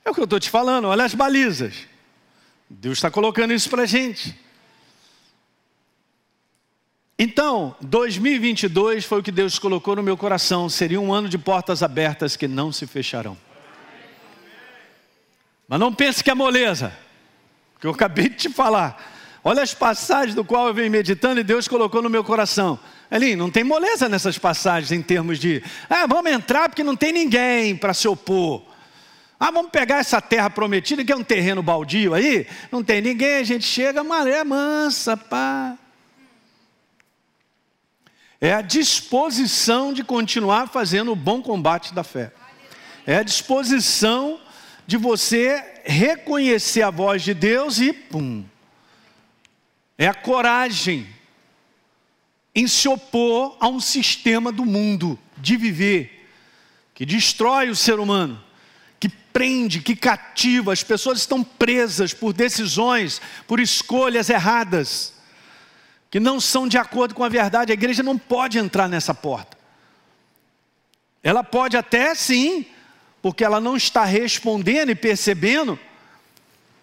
É 0.03 0.09
o 0.09 0.13
que 0.13 0.19
eu 0.19 0.25
estou 0.25 0.39
te 0.39 0.49
falando, 0.49 0.87
olha 0.87 1.03
as 1.03 1.13
balizas. 1.13 1.87
Deus 2.69 2.97
está 2.97 3.11
colocando 3.11 3.53
isso 3.53 3.69
para 3.69 3.83
a 3.83 3.85
gente. 3.85 4.37
Então, 7.19 7.75
2022 7.81 9.05
foi 9.05 9.19
o 9.19 9.23
que 9.23 9.31
Deus 9.31 9.59
colocou 9.59 9.95
no 9.95 10.01
meu 10.01 10.17
coração. 10.17 10.67
Seria 10.67 10.99
um 10.99 11.13
ano 11.13 11.29
de 11.29 11.37
portas 11.37 11.83
abertas 11.83 12.35
que 12.35 12.47
não 12.47 12.71
se 12.71 12.87
fecharão. 12.87 13.37
Mas 15.67 15.79
não 15.79 15.93
pense 15.93 16.23
que 16.23 16.31
é 16.31 16.33
moleza, 16.33 16.91
que 17.79 17.85
eu 17.85 17.91
acabei 17.91 18.27
de 18.27 18.35
te 18.35 18.49
falar. 18.49 19.20
Olha 19.43 19.63
as 19.63 19.73
passagens 19.73 20.35
do 20.35 20.45
qual 20.45 20.67
eu 20.67 20.73
venho 20.73 20.91
meditando 20.91 21.39
e 21.39 21.43
Deus 21.43 21.67
colocou 21.67 22.01
no 22.01 22.09
meu 22.09 22.23
coração. 22.23 22.79
Ali, 23.09 23.35
não 23.35 23.49
tem 23.49 23.63
moleza 23.63 24.07
nessas 24.07 24.37
passagens 24.37 24.91
em 24.91 25.01
termos 25.01 25.39
de, 25.39 25.63
ah, 25.89 26.05
vamos 26.05 26.31
entrar 26.31 26.69
porque 26.69 26.83
não 26.83 26.95
tem 26.95 27.11
ninguém 27.11 27.75
para 27.75 27.93
se 27.93 28.07
opor. 28.07 28.61
Ah, 29.39 29.49
vamos 29.49 29.71
pegar 29.71 29.97
essa 29.97 30.21
terra 30.21 30.51
prometida, 30.51 31.03
que 31.03 31.11
é 31.11 31.15
um 31.15 31.23
terreno 31.23 31.63
baldio 31.63 32.13
aí, 32.13 32.45
não 32.71 32.83
tem 32.83 33.01
ninguém, 33.01 33.37
a 33.37 33.43
gente 33.43 33.65
chega, 33.65 34.03
maré 34.03 34.43
mansa, 34.43 35.17
pá. 35.17 35.75
É 38.39 38.53
a 38.53 38.61
disposição 38.61 39.91
de 39.91 40.03
continuar 40.03 40.67
fazendo 40.67 41.11
o 41.11 41.15
bom 41.15 41.41
combate 41.41 41.93
da 41.93 42.03
fé. 42.03 42.31
É 43.05 43.17
a 43.17 43.23
disposição 43.23 44.39
de 44.85 44.97
você 44.97 45.81
reconhecer 45.83 46.83
a 46.83 46.91
voz 46.91 47.23
de 47.23 47.33
Deus 47.33 47.79
e 47.79 47.91
pum, 47.91 48.45
é 49.97 50.07
a 50.07 50.13
coragem 50.13 51.07
em 52.53 52.67
se 52.67 52.87
opor 52.87 53.57
a 53.59 53.67
um 53.67 53.79
sistema 53.79 54.51
do 54.51 54.65
mundo 54.65 55.17
de 55.37 55.55
viver 55.55 56.21
que 57.01 57.05
destrói 57.05 57.67
o 57.69 57.75
ser 57.75 57.99
humano, 57.99 58.39
que 58.99 59.09
prende, 59.09 59.81
que 59.81 59.95
cativa, 59.95 60.71
as 60.71 60.83
pessoas 60.83 61.17
estão 61.17 61.43
presas 61.43 62.13
por 62.13 62.31
decisões, 62.31 63.19
por 63.47 63.59
escolhas 63.59 64.29
erradas, 64.29 65.13
que 66.11 66.19
não 66.19 66.39
são 66.39 66.67
de 66.67 66.77
acordo 66.77 67.15
com 67.15 67.23
a 67.23 67.29
verdade. 67.29 67.71
A 67.71 67.73
igreja 67.73 68.03
não 68.03 68.19
pode 68.19 68.59
entrar 68.59 68.87
nessa 68.87 69.15
porta. 69.15 69.57
Ela 71.23 71.43
pode 71.43 71.75
até 71.75 72.13
sim, 72.13 72.67
porque 73.19 73.43
ela 73.43 73.59
não 73.59 73.75
está 73.75 74.05
respondendo 74.05 74.91
e 74.91 74.95
percebendo 74.95 75.79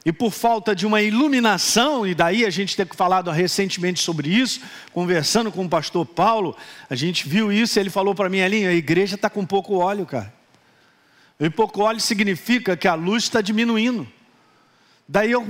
e 0.08 0.12
por 0.12 0.32
falta 0.32 0.74
de 0.74 0.86
uma 0.86 1.02
iluminação, 1.02 2.06
e 2.06 2.14
daí 2.14 2.46
a 2.46 2.48
gente 2.48 2.74
tem 2.74 2.86
falado 2.86 3.30
recentemente 3.30 4.02
sobre 4.02 4.30
isso, 4.30 4.62
conversando 4.90 5.52
com 5.52 5.66
o 5.66 5.68
pastor 5.68 6.06
Paulo, 6.06 6.56
a 6.88 6.94
gente 6.94 7.28
viu 7.28 7.52
isso 7.52 7.78
e 7.78 7.80
ele 7.80 7.90
falou 7.90 8.14
para 8.14 8.30
mim, 8.30 8.40
ali: 8.40 8.66
a 8.66 8.72
igreja 8.72 9.16
está 9.16 9.28
com 9.28 9.44
pouco 9.44 9.74
óleo, 9.74 10.06
cara. 10.06 10.32
E 11.38 11.50
pouco 11.50 11.82
óleo 11.82 12.00
significa 12.00 12.74
que 12.74 12.88
a 12.88 12.94
luz 12.94 13.24
está 13.24 13.42
diminuindo. 13.42 14.08
Daí 15.06 15.30
eu, 15.30 15.46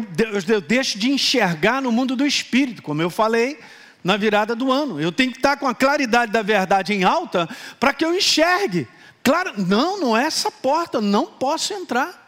eu 0.49 0.61
deixo 0.61 0.99
de 0.99 1.09
enxergar 1.09 1.81
no 1.81 1.93
mundo 1.93 2.17
do 2.17 2.27
espírito, 2.27 2.83
como 2.83 3.01
eu 3.01 3.11
falei 3.11 3.61
na 4.03 4.17
virada 4.17 4.57
do 4.57 4.73
ano. 4.73 5.01
Eu 5.01 5.13
tenho 5.13 5.31
que 5.31 5.39
estar 5.39 5.57
com 5.57 5.69
a 5.69 5.75
claridade 5.75 6.33
da 6.33 6.43
verdade 6.43 6.93
em 6.93 7.05
alta 7.05 7.49
para 7.79 7.95
que 7.95 8.05
eu 8.05 8.13
enxergue. 8.13 8.89
Claro, 9.23 9.53
não, 9.57 10.01
não 10.01 10.17
é 10.17 10.25
essa 10.25 10.51
porta, 10.51 11.01
não 11.01 11.27
posso 11.27 11.73
entrar. 11.73 12.28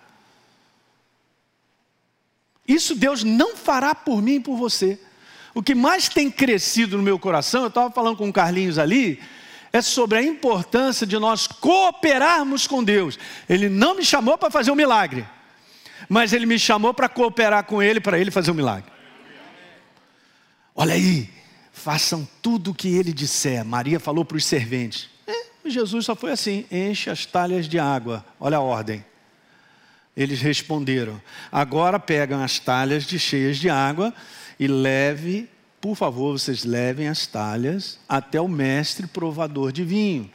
Isso 2.70 2.94
Deus 2.94 3.24
não 3.24 3.56
fará 3.56 3.96
por 3.96 4.22
mim 4.22 4.36
e 4.36 4.40
por 4.40 4.56
você. 4.56 4.96
O 5.52 5.60
que 5.60 5.74
mais 5.74 6.08
tem 6.08 6.30
crescido 6.30 6.96
no 6.96 7.02
meu 7.02 7.18
coração, 7.18 7.62
eu 7.62 7.66
estava 7.66 7.90
falando 7.90 8.16
com 8.16 8.28
o 8.28 8.32
Carlinhos 8.32 8.78
ali, 8.78 9.20
é 9.72 9.82
sobre 9.82 10.18
a 10.18 10.22
importância 10.22 11.04
de 11.04 11.18
nós 11.18 11.48
cooperarmos 11.48 12.68
com 12.68 12.84
Deus. 12.84 13.18
Ele 13.48 13.68
não 13.68 13.96
me 13.96 14.04
chamou 14.04 14.38
para 14.38 14.52
fazer 14.52 14.70
um 14.70 14.76
milagre, 14.76 15.26
mas 16.08 16.32
ele 16.32 16.46
me 16.46 16.60
chamou 16.60 16.94
para 16.94 17.08
cooperar 17.08 17.64
com 17.64 17.82
Ele, 17.82 18.00
para 18.00 18.20
Ele 18.20 18.30
fazer 18.30 18.52
um 18.52 18.54
milagre. 18.54 18.88
Olha 20.72 20.94
aí, 20.94 21.28
façam 21.72 22.26
tudo 22.40 22.70
o 22.70 22.74
que 22.74 22.86
Ele 22.96 23.12
disser. 23.12 23.64
Maria 23.64 23.98
falou 23.98 24.24
para 24.24 24.36
os 24.36 24.44
serventes. 24.44 25.10
É, 25.26 25.68
Jesus 25.68 26.04
só 26.04 26.14
foi 26.14 26.30
assim: 26.30 26.64
enche 26.70 27.10
as 27.10 27.26
talhas 27.26 27.68
de 27.68 27.80
água. 27.80 28.24
Olha 28.38 28.58
a 28.58 28.60
ordem. 28.60 29.04
Eles 30.16 30.40
responderam: 30.40 31.20
agora 31.50 31.98
pegam 31.98 32.42
as 32.42 32.58
talhas 32.58 33.04
de 33.04 33.18
cheias 33.18 33.58
de 33.58 33.70
água 33.70 34.12
e 34.58 34.66
leve 34.66 35.48
por 35.80 35.96
favor, 35.96 36.38
vocês 36.38 36.64
levem 36.64 37.08
as 37.08 37.26
talhas 37.26 37.98
até 38.06 38.38
o 38.40 38.46
mestre 38.46 39.06
provador 39.06 39.72
de 39.72 39.82
vinho. 39.82 40.30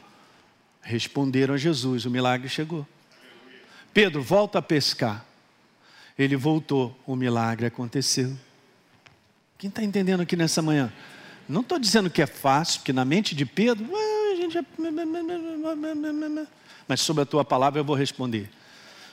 Responderam 0.82 1.54
a 1.54 1.56
Jesus, 1.56 2.04
o 2.04 2.10
milagre 2.10 2.48
chegou. 2.48 2.86
Pedro, 3.94 4.22
volta 4.22 4.58
a 4.58 4.62
pescar. 4.62 5.24
Ele 6.18 6.34
voltou, 6.34 6.98
o 7.06 7.14
milagre 7.14 7.66
aconteceu. 7.66 8.36
Quem 9.56 9.68
está 9.68 9.84
entendendo 9.84 10.22
aqui 10.22 10.34
nessa 10.34 10.60
manhã? 10.60 10.92
Não 11.48 11.60
estou 11.60 11.78
dizendo 11.78 12.10
que 12.10 12.20
é 12.20 12.26
fácil, 12.26 12.80
porque 12.80 12.92
na 12.92 13.04
mente 13.04 13.34
de 13.34 13.46
Pedro, 13.46 13.86
a 13.94 14.34
gente 14.34 14.58
é... 14.58 14.64
mas 16.88 17.00
sobre 17.00 17.22
a 17.22 17.26
tua 17.26 17.44
palavra 17.44 17.80
eu 17.80 17.84
vou 17.84 17.94
responder. 17.94 18.50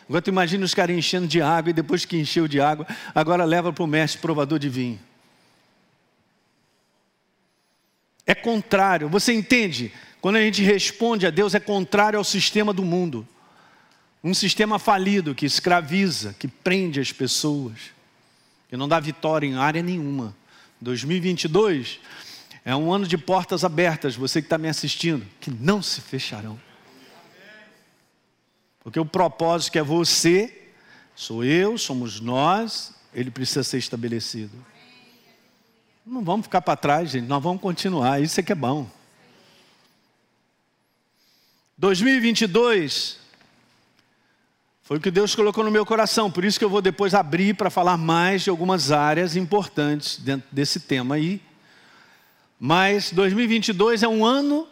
Agora 0.07 0.21
tu 0.21 0.29
imagina 0.29 0.65
os 0.65 0.73
caras 0.73 0.95
enchendo 0.95 1.27
de 1.27 1.41
água 1.41 1.69
e 1.69 1.73
depois 1.73 2.05
que 2.05 2.17
encheu 2.17 2.47
de 2.47 2.59
água, 2.59 2.85
agora 3.13 3.43
leva 3.45 3.71
para 3.71 3.83
o 3.83 3.87
mestre 3.87 4.21
provador 4.21 4.59
de 4.59 4.69
vinho. 4.69 4.99
É 8.25 8.35
contrário. 8.35 9.09
Você 9.09 9.33
entende? 9.33 9.91
Quando 10.21 10.37
a 10.37 10.41
gente 10.41 10.61
responde 10.61 11.27
a 11.27 11.29
Deus, 11.29 11.53
é 11.53 11.59
contrário 11.59 12.17
ao 12.17 12.23
sistema 12.23 12.73
do 12.73 12.83
mundo. 12.83 13.27
Um 14.23 14.33
sistema 14.33 14.79
falido 14.79 15.35
que 15.35 15.45
escraviza, 15.45 16.33
que 16.39 16.47
prende 16.47 16.99
as 16.99 17.11
pessoas, 17.11 17.73
que 18.69 18.77
não 18.77 18.87
dá 18.87 18.99
vitória 18.99 19.45
em 19.45 19.55
área 19.55 19.83
nenhuma. 19.83 20.33
2022 20.79 21.99
é 22.63 22.73
um 22.75 22.91
ano 22.93 23.05
de 23.05 23.17
portas 23.17 23.65
abertas, 23.65 24.15
você 24.15 24.41
que 24.41 24.45
está 24.45 24.57
me 24.57 24.69
assistindo, 24.69 25.25
que 25.41 25.51
não 25.51 25.81
se 25.81 25.99
fecharão. 25.99 26.57
Porque 28.84 29.00
o 29.00 29.06
propósito 29.06 29.72
que 29.72 29.80
é 29.80 29.84
você, 29.84 30.72
sou 31.15 31.43
eu, 31.43 31.78
somos 31.78 32.19
nós, 32.19 32.93
ele 33.13 33.32
precisa 33.32 33.63
ser 33.63 33.78
estabelecido. 33.78 34.54
Não 36.06 36.24
vamos 36.24 36.46
ficar 36.46 36.62
para 36.62 36.76
trás, 36.76 37.12
gente, 37.12 37.28
nós 37.28 37.41
vamos 37.41 37.62
continuar, 37.62 38.22
isso 38.22 38.39
é 38.39 38.43
que 38.43 38.52
é 38.52 38.56
bom. 38.56 38.89
2022 41.78 43.19
foi 44.84 44.98
o 44.98 45.02
que 45.02 45.10
Deus 45.10 45.34
colocou 45.34 45.63
no 45.63 45.72
meu 45.72 45.86
coração, 45.86 46.30
por 46.30 46.43
isso 46.43 46.60
que 46.60 46.65
eu 46.65 46.69
vou 46.69 46.82
depois 46.82 47.13
abrir 47.13 47.56
para 47.56 47.69
falar 47.69 47.96
mais 47.96 48.41
de 48.41 48.50
algumas 48.50 48.91
áreas 48.91 49.38
importantes 49.38 50.17
dentro 50.17 50.48
desse 50.52 50.82
tema 50.82 51.15
aí. 51.15 51.41
Mas 52.60 53.12
2022 53.12 54.04
é 54.04 54.08
um 54.08 54.26
ano 54.26 54.67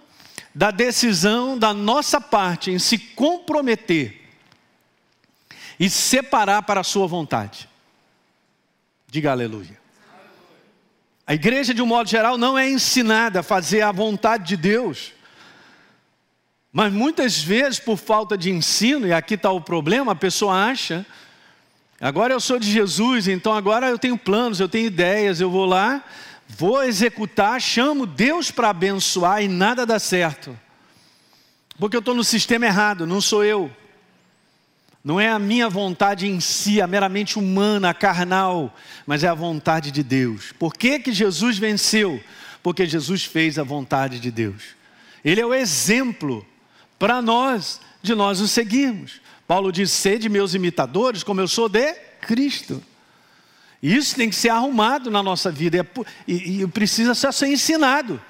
da 0.54 0.72
decisão 0.72 1.58
da 1.58 1.74
nossa 1.74 2.20
parte 2.20 2.72
em 2.72 2.80
se 2.80 2.98
comprometer 2.98 4.22
e 5.80 5.90
separar 5.90 6.62
para 6.64 6.82
a 6.82 6.84
sua 6.84 7.08
vontade. 7.08 7.68
Diga 9.08 9.32
aleluia. 9.32 9.80
A 11.26 11.34
igreja, 11.34 11.74
de 11.74 11.82
um 11.82 11.86
modo 11.86 12.10
geral, 12.10 12.38
não 12.38 12.58
é 12.58 12.70
ensinada 12.70 13.40
a 13.40 13.44
fazer 13.44 13.82
a 13.82 13.92
vontade 13.92 14.46
de 14.46 14.58
Deus. 14.58 15.14
Mas 16.72 16.92
muitas 16.92 17.42
vezes, 17.42 17.80
por 17.80 17.98
falta 17.98 18.38
de 18.38 18.50
ensino, 18.50 19.08
e 19.08 19.14
aqui 19.14 19.34
está 19.36 19.52
o 19.52 19.62
problema, 19.62 20.14
a 20.14 20.16
pessoa 20.16 20.54
acha, 20.54 21.06
agora 22.00 22.34
eu 22.34 22.40
sou 22.40 22.60
de 22.60 22.72
Jesus, 22.72 23.28
então 23.28 23.54
agora 23.54 23.90
eu 23.90 24.00
tenho 24.00 24.18
planos, 24.18 24.60
eu 24.60 24.70
tenho 24.70 24.88
ideias, 24.88 25.42
eu 25.42 25.50
vou 25.50 25.66
lá, 25.66 26.04
vou 26.58 26.84
executar, 26.84 27.60
chamo 27.62 28.06
Deus 28.06 28.52
para 28.52 28.70
abençoar 28.70 29.42
e 29.42 29.48
nada 29.48 29.86
dá 29.86 30.00
certo. 30.00 30.58
Porque 31.80 31.96
eu 31.96 32.00
estou 32.00 32.14
no 32.14 32.24
sistema 32.24 32.66
errado, 32.66 33.08
não 33.08 33.22
sou 33.22 33.44
eu. 33.44 33.72
Não 35.04 35.20
é 35.20 35.30
a 35.30 35.40
minha 35.40 35.68
vontade 35.68 36.28
em 36.28 36.40
si, 36.40 36.80
a 36.80 36.86
meramente 36.86 37.40
humana, 37.40 37.94
carnal, 37.94 38.76
mas 39.08 39.24
é 39.24 39.28
a 39.28 39.34
vontade 39.34 39.90
de 39.90 40.04
Deus. 40.04 40.52
Por 40.60 40.76
que, 40.76 41.00
que 41.00 41.12
Jesus 41.12 41.58
venceu? 41.58 42.22
Porque 42.62 42.86
Jesus 42.86 43.26
fez 43.26 43.58
a 43.58 43.64
vontade 43.64 44.20
de 44.20 44.30
Deus. 44.30 44.76
Ele 45.26 45.42
é 45.42 45.46
o 45.46 45.56
exemplo 45.56 46.46
para 47.00 47.22
nós 47.22 47.82
de 48.04 48.14
nós 48.14 48.40
o 48.40 48.48
seguirmos. 48.48 49.22
Paulo 49.48 49.72
diz: 49.72 49.90
sede 49.90 50.30
meus 50.30 50.54
imitadores, 50.54 51.24
como 51.24 51.42
eu 51.42 51.48
sou 51.48 51.68
de 51.68 51.94
Cristo. 52.22 52.84
Isso 53.82 54.16
tem 54.16 54.30
que 54.30 54.36
ser 54.36 54.50
arrumado 54.50 55.10
na 55.10 55.24
nossa 55.24 55.52
vida 55.52 55.86
e, 56.28 56.62
e 56.62 56.68
precisa 56.68 57.16
ser 57.16 57.48
ensinado. 57.48 58.22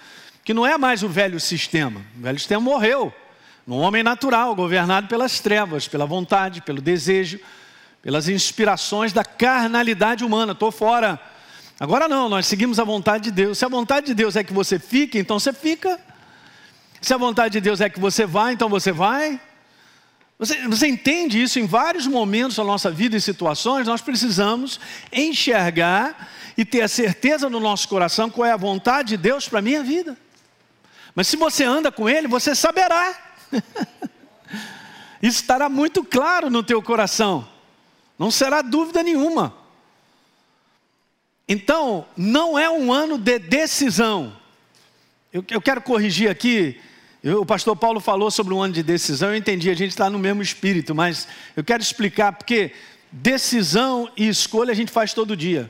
Que 0.43 0.53
não 0.53 0.65
é 0.65 0.77
mais 0.77 1.03
o 1.03 1.09
velho 1.09 1.39
sistema. 1.39 2.01
O 2.17 2.21
velho 2.21 2.39
sistema 2.39 2.61
morreu 2.61 3.13
no 3.67 3.77
homem 3.77 4.01
natural, 4.01 4.55
governado 4.55 5.07
pelas 5.07 5.39
trevas, 5.39 5.87
pela 5.87 6.05
vontade, 6.05 6.61
pelo 6.61 6.81
desejo, 6.81 7.39
pelas 8.01 8.27
inspirações 8.27 9.13
da 9.13 9.23
carnalidade 9.23 10.23
humana. 10.23 10.53
Estou 10.53 10.71
fora. 10.71 11.19
Agora 11.79 12.07
não, 12.07 12.29
nós 12.29 12.47
seguimos 12.47 12.79
a 12.79 12.83
vontade 12.83 13.25
de 13.25 13.31
Deus. 13.31 13.57
Se 13.57 13.65
a 13.65 13.69
vontade 13.69 14.07
de 14.07 14.13
Deus 14.13 14.35
é 14.35 14.43
que 14.43 14.53
você 14.53 14.79
fique, 14.79 15.19
então 15.19 15.37
você 15.39 15.51
fica. 15.51 15.99
Se 17.01 17.13
a 17.13 17.17
vontade 17.17 17.53
de 17.53 17.61
Deus 17.61 17.81
é 17.81 17.89
que 17.89 17.99
você 17.99 18.25
vai, 18.25 18.53
então 18.53 18.69
você 18.69 18.91
vai. 18.91 19.39
Você, 20.41 20.67
você, 20.67 20.87
entende 20.87 21.39
isso 21.39 21.59
em 21.59 21.67
vários 21.67 22.07
momentos 22.07 22.55
da 22.55 22.63
nossa 22.63 22.89
vida 22.89 23.15
e 23.15 23.21
situações, 23.21 23.85
nós 23.85 24.01
precisamos 24.01 24.79
enxergar 25.13 26.31
e 26.57 26.65
ter 26.65 26.81
a 26.81 26.87
certeza 26.87 27.47
no 27.47 27.59
nosso 27.59 27.87
coração 27.87 28.27
qual 28.27 28.47
é 28.47 28.51
a 28.51 28.57
vontade 28.57 29.09
de 29.09 29.17
Deus 29.17 29.47
para 29.47 29.59
a 29.59 29.61
minha 29.61 29.83
vida. 29.83 30.17
Mas 31.13 31.27
se 31.27 31.37
você 31.37 31.63
anda 31.63 31.91
com 31.91 32.09
Ele, 32.09 32.27
você 32.27 32.55
saberá. 32.55 33.15
Isso 35.21 35.41
estará 35.41 35.69
muito 35.69 36.03
claro 36.03 36.49
no 36.49 36.63
teu 36.63 36.81
coração, 36.81 37.47
não 38.17 38.31
será 38.31 38.63
dúvida 38.63 39.03
nenhuma. 39.03 39.55
Então, 41.47 42.07
não 42.17 42.57
é 42.57 42.67
um 42.67 42.91
ano 42.91 43.15
de 43.15 43.37
decisão. 43.37 44.35
Eu, 45.31 45.45
eu 45.51 45.61
quero 45.61 45.83
corrigir 45.83 46.31
aqui. 46.31 46.81
Eu, 47.23 47.41
o 47.41 47.45
pastor 47.45 47.75
Paulo 47.75 47.99
falou 47.99 48.31
sobre 48.31 48.53
um 48.53 48.61
ano 48.61 48.73
de 48.73 48.81
decisão. 48.81 49.29
Eu 49.29 49.35
entendi, 49.35 49.69
a 49.69 49.75
gente 49.75 49.91
está 49.91 50.09
no 50.09 50.17
mesmo 50.17 50.41
espírito, 50.41 50.95
mas 50.95 51.27
eu 51.55 51.63
quero 51.63 51.83
explicar 51.83 52.31
porque 52.33 52.73
decisão 53.11 54.09
e 54.17 54.27
escolha 54.27 54.71
a 54.71 54.75
gente 54.75 54.91
faz 54.91 55.13
todo 55.13 55.37
dia. 55.37 55.69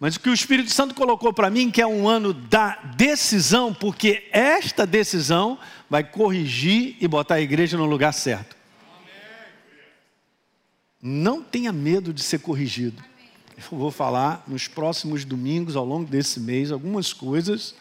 Mas 0.00 0.16
o 0.16 0.20
que 0.20 0.28
o 0.28 0.34
Espírito 0.34 0.70
Santo 0.70 0.94
colocou 0.94 1.32
para 1.32 1.48
mim, 1.50 1.70
que 1.70 1.80
é 1.80 1.86
um 1.86 2.08
ano 2.08 2.32
da 2.32 2.76
decisão, 2.96 3.72
porque 3.72 4.26
esta 4.32 4.86
decisão 4.86 5.58
vai 5.88 6.02
corrigir 6.02 6.96
e 7.00 7.06
botar 7.06 7.36
a 7.36 7.40
igreja 7.40 7.76
no 7.76 7.84
lugar 7.84 8.12
certo. 8.12 8.56
Não 11.00 11.42
tenha 11.42 11.72
medo 11.72 12.12
de 12.12 12.22
ser 12.22 12.40
corrigido. 12.40 13.02
Eu 13.56 13.78
vou 13.78 13.90
falar 13.90 14.42
nos 14.48 14.66
próximos 14.66 15.24
domingos, 15.24 15.76
ao 15.76 15.84
longo 15.84 16.10
desse 16.10 16.40
mês, 16.40 16.72
algumas 16.72 17.12
coisas 17.12 17.74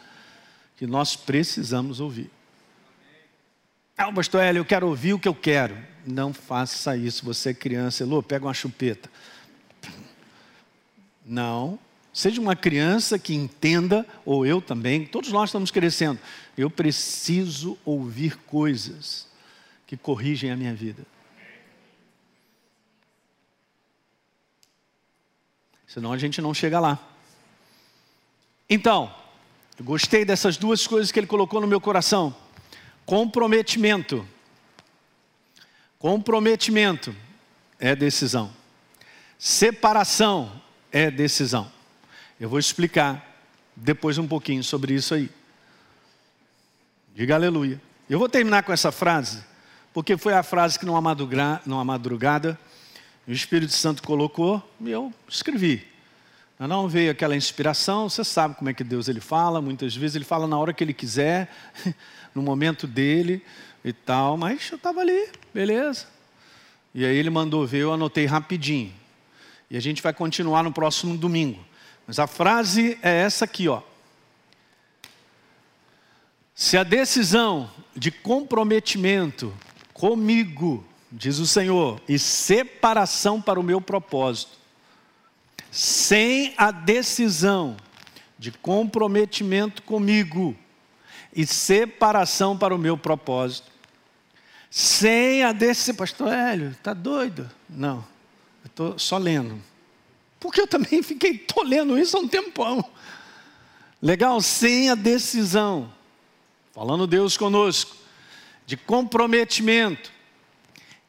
que 0.77 0.85
nós 0.85 1.15
precisamos 1.15 1.99
ouvir. 1.99 2.29
Ah, 4.03 4.11
pastor 4.11 4.41
Hélio, 4.41 4.59
eu 4.59 4.65
quero 4.65 4.87
ouvir 4.87 5.13
o 5.13 5.19
que 5.19 5.27
eu 5.27 5.35
quero. 5.35 5.77
Não 6.05 6.33
faça 6.33 6.97
isso. 6.97 7.23
Você 7.25 7.51
é 7.51 7.53
criança, 7.53 8.03
Elô, 8.03 8.21
pega 8.21 8.45
uma 8.45 8.53
chupeta. 8.53 9.09
Não, 11.25 11.79
Seja 12.13 12.39
uma 12.39 12.55
criança 12.55 13.17
que 13.17 13.33
entenda, 13.33 14.05
ou 14.23 14.45
eu 14.45 14.61
também, 14.61 15.03
todos 15.03 15.31
nós 15.31 15.49
estamos 15.49 15.71
crescendo. 15.71 16.19
Eu 16.55 16.69
preciso 16.69 17.75
ouvir 17.83 18.37
coisas 18.37 19.27
que 19.87 19.97
corrigem 19.97 20.51
a 20.51 20.55
minha 20.55 20.75
vida. 20.75 21.03
Senão 25.87 26.13
a 26.13 26.17
gente 26.19 26.39
não 26.39 26.53
chega 26.53 26.79
lá. 26.79 26.99
Então, 28.69 29.13
eu 29.79 29.83
gostei 29.83 30.23
dessas 30.23 30.55
duas 30.55 30.85
coisas 30.85 31.11
que 31.11 31.19
ele 31.19 31.25
colocou 31.25 31.59
no 31.59 31.67
meu 31.67 31.81
coração: 31.81 32.35
comprometimento. 33.05 34.27
Comprometimento 35.99 37.15
é 37.79 37.95
decisão. 37.95 38.51
Separação 39.37 40.61
é 40.91 41.09
decisão. 41.11 41.71
Eu 42.39 42.49
vou 42.49 42.59
explicar 42.59 43.25
depois 43.75 44.17
um 44.17 44.27
pouquinho 44.27 44.63
sobre 44.63 44.93
isso 44.93 45.13
aí. 45.13 45.29
Diga 47.15 47.35
aleluia. 47.35 47.81
Eu 48.09 48.19
vou 48.19 48.27
terminar 48.27 48.63
com 48.63 48.73
essa 48.73 48.91
frase, 48.91 49.43
porque 49.93 50.17
foi 50.17 50.33
a 50.33 50.43
frase 50.43 50.77
que 50.77 50.85
numa 50.85 51.01
madrugada, 51.01 51.61
numa 51.65 51.85
madrugada 51.85 52.59
o 53.25 53.31
Espírito 53.31 53.71
Santo 53.71 54.03
colocou 54.03 54.61
e 54.81 54.91
eu 54.91 55.13
escrevi. 55.27 55.92
Não 56.67 56.87
veio 56.87 57.11
aquela 57.11 57.35
inspiração, 57.35 58.07
você 58.07 58.23
sabe 58.23 58.55
como 58.55 58.69
é 58.69 58.73
que 58.73 58.83
Deus 58.83 59.07
ele 59.07 59.19
fala, 59.19 59.61
muitas 59.61 59.95
vezes 59.95 60.15
ele 60.15 60.25
fala 60.25 60.47
na 60.47 60.57
hora 60.57 60.73
que 60.73 60.83
ele 60.83 60.93
quiser, 60.93 61.49
no 62.33 62.41
momento 62.41 62.87
dele 62.87 63.43
e 63.83 63.91
tal, 63.91 64.37
mas 64.37 64.69
eu 64.71 64.77
estava 64.77 65.01
ali, 65.01 65.29
beleza. 65.53 66.07
E 66.95 67.03
aí 67.05 67.15
ele 67.15 67.29
mandou 67.29 67.65
ver, 67.65 67.79
eu 67.79 67.93
anotei 67.93 68.25
rapidinho. 68.25 68.93
E 69.69 69.75
a 69.75 69.79
gente 69.79 70.01
vai 70.01 70.13
continuar 70.13 70.63
no 70.63 70.71
próximo 70.71 71.17
domingo. 71.17 71.59
Mas 72.05 72.19
a 72.19 72.27
frase 72.27 72.97
é 73.01 73.21
essa 73.21 73.45
aqui, 73.45 73.67
ó. 73.67 73.81
Se 76.53 76.77
a 76.77 76.83
decisão 76.83 77.69
de 77.95 78.11
comprometimento 78.11 79.51
comigo, 79.93 80.85
diz 81.11 81.39
o 81.39 81.47
Senhor, 81.47 81.99
e 82.07 82.19
separação 82.19 83.41
para 83.41 83.59
o 83.59 83.63
meu 83.63 83.81
propósito, 83.81 84.62
sem 85.73 86.53
a 86.55 86.69
decisão 86.69 87.75
de 88.37 88.51
comprometimento 88.51 89.81
comigo 89.81 90.55
e 91.35 91.47
separação 91.47 92.55
para 92.55 92.75
o 92.75 92.77
meu 92.77 92.95
propósito, 92.95 93.71
sem 94.69 95.43
a 95.43 95.51
decisão, 95.51 95.95
pastor 95.95 96.31
Hélio, 96.31 96.69
está 96.69 96.93
doido? 96.93 97.49
Não, 97.67 98.05
eu 98.63 98.67
estou 98.67 98.99
só 98.99 99.17
lendo. 99.17 99.59
Porque 100.39 100.61
eu 100.61 100.67
também 100.67 101.01
fiquei, 101.01 101.31
estou 101.31 101.63
lendo 101.63 101.97
isso 101.97 102.15
há 102.17 102.19
um 102.19 102.27
tempão. 102.27 102.85
Legal, 103.99 104.39
sem 104.41 104.91
a 104.91 104.95
decisão, 104.95 105.91
falando 106.71 107.07
Deus 107.07 107.35
conosco, 107.35 107.97
de 108.67 108.77
comprometimento 108.77 110.11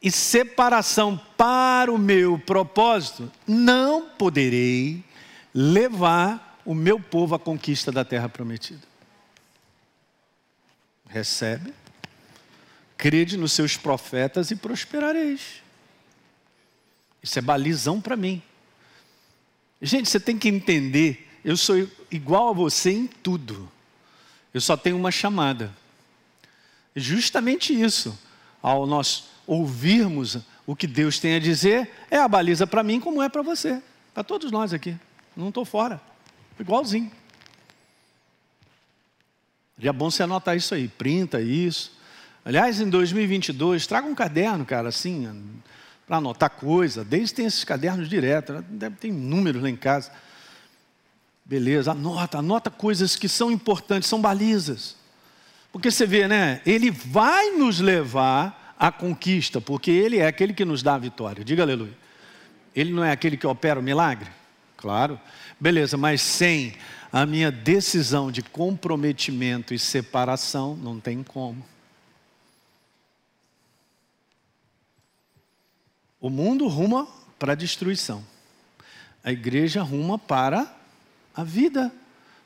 e 0.05 0.11
separação 0.11 1.19
para 1.35 1.91
o 1.91 1.97
meu 1.97 2.37
propósito, 2.37 3.31
não 3.47 4.07
poderei 4.07 5.03
levar 5.51 6.61
o 6.63 6.75
meu 6.75 6.99
povo 6.99 7.33
à 7.33 7.39
conquista 7.39 7.91
da 7.91 8.05
terra 8.05 8.29
prometida. 8.29 8.83
Recebe, 11.09 11.73
crede 12.95 13.35
nos 13.35 13.53
seus 13.53 13.77
profetas 13.77 14.51
e 14.51 14.55
prosperareis. 14.55 15.63
Isso 17.23 17.39
é 17.39 17.41
balizão 17.41 17.99
para 17.99 18.15
mim. 18.15 18.43
Gente, 19.81 20.07
você 20.07 20.19
tem 20.19 20.37
que 20.37 20.47
entender, 20.47 21.27
eu 21.43 21.57
sou 21.57 21.89
igual 22.11 22.49
a 22.49 22.53
você 22.53 22.91
em 22.91 23.07
tudo. 23.07 23.71
Eu 24.53 24.61
só 24.61 24.77
tenho 24.77 24.97
uma 24.97 25.09
chamada. 25.09 25.75
Justamente 26.95 27.73
isso. 27.73 28.15
Ao 28.61 28.85
nós 28.85 29.34
ouvirmos 29.47 30.39
o 30.65 30.75
que 30.75 30.87
Deus 30.87 31.19
tem 31.19 31.35
a 31.35 31.39
dizer, 31.39 31.91
é 32.09 32.17
a 32.17 32.27
baliza 32.27 32.65
para 32.65 32.83
mim 32.83 32.99
como 32.99 33.21
é 33.21 33.29
para 33.29 33.41
você. 33.41 33.81
Para 34.13 34.23
todos 34.23 34.51
nós 34.51 34.73
aqui. 34.73 34.97
Não 35.35 35.49
estou 35.49 35.65
fora. 35.65 36.01
Igualzinho. 36.59 37.11
Já 39.77 39.89
é 39.89 39.93
bom 39.93 40.09
você 40.09 40.23
anotar 40.23 40.55
isso 40.55 40.73
aí, 40.73 40.87
printa 40.87 41.41
isso. 41.41 41.91
Aliás, 42.45 42.79
em 42.79 42.89
2022, 42.89 43.85
traga 43.85 44.07
um 44.07 44.15
caderno, 44.15 44.65
cara, 44.65 44.89
assim, 44.89 45.29
para 46.07 46.17
anotar 46.17 46.49
coisa. 46.49 47.03
Desde 47.03 47.35
tem 47.35 47.45
esses 47.45 47.63
cadernos 47.63 48.07
direto, 48.07 48.63
deve 48.69 48.95
ter 48.95 49.11
números 49.11 49.61
lá 49.61 49.69
em 49.69 49.75
casa. 49.75 50.11
Beleza, 51.43 51.91
anota, 51.91 52.37
anota 52.37 52.71
coisas 52.71 53.15
que 53.15 53.27
são 53.27 53.51
importantes, 53.51 54.07
são 54.07 54.21
balizas. 54.21 54.95
Porque 55.71 55.91
você 55.91 56.05
vê, 56.05 56.27
né? 56.27 56.61
Ele 56.65 56.89
vai 56.89 57.51
nos 57.51 57.79
levar 57.79 58.64
à 58.77 58.91
conquista, 58.91 59.59
porque 59.61 59.91
Ele 59.91 60.17
é 60.17 60.27
aquele 60.27 60.53
que 60.53 60.65
nos 60.65 60.83
dá 60.83 60.95
a 60.95 60.99
vitória. 60.99 61.43
Diga 61.43 61.63
aleluia. 61.63 61.97
Ele 62.75 62.91
não 62.91 63.03
é 63.03 63.11
aquele 63.11 63.37
que 63.37 63.47
opera 63.47 63.79
o 63.79 63.83
milagre? 63.83 64.29
Claro. 64.77 65.19
Beleza, 65.59 65.97
mas 65.97 66.21
sem 66.21 66.75
a 67.11 67.25
minha 67.25 67.51
decisão 67.51 68.31
de 68.31 68.41
comprometimento 68.41 69.73
e 69.73 69.79
separação, 69.79 70.75
não 70.75 70.99
tem 70.99 71.23
como. 71.23 71.65
O 76.19 76.29
mundo 76.29 76.67
ruma 76.67 77.07
para 77.39 77.53
a 77.53 77.55
destruição. 77.55 78.25
A 79.23 79.31
igreja 79.31 79.81
ruma 79.81 80.19
para 80.19 80.75
a 81.33 81.43
vida, 81.43 81.91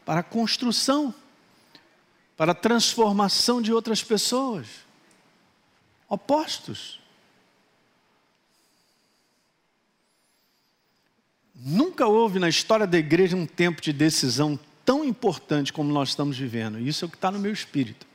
para 0.05 0.19
a 0.19 0.23
construção 0.23 1.13
para 2.39 2.53
a 2.53 2.55
transformação 2.55 3.61
de 3.61 3.73
outras 3.73 4.01
pessoas. 4.01 4.65
Opostos. 6.09 6.99
Nunca 11.55 12.07
houve 12.07 12.39
na 12.39 12.49
história 12.49 12.87
da 12.87 12.97
igreja 12.97 13.35
um 13.35 13.45
tempo 13.45 13.81
de 13.81 13.93
decisão 13.93 14.57
tão 14.83 15.05
importante 15.05 15.71
como 15.71 15.93
nós 15.93 16.09
estamos 16.09 16.37
vivendo. 16.37 16.79
Isso 16.79 17.05
é 17.05 17.07
o 17.07 17.09
que 17.11 17.17
está 17.17 17.29
no 17.29 17.37
meu 17.37 17.51
espírito. 17.51 18.07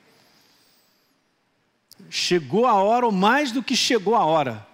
Chegou 2.11 2.67
a 2.67 2.75
hora, 2.75 3.07
ou 3.07 3.13
mais 3.13 3.53
do 3.53 3.63
que 3.63 3.77
chegou 3.77 4.17
a 4.17 4.25
hora, 4.25 4.67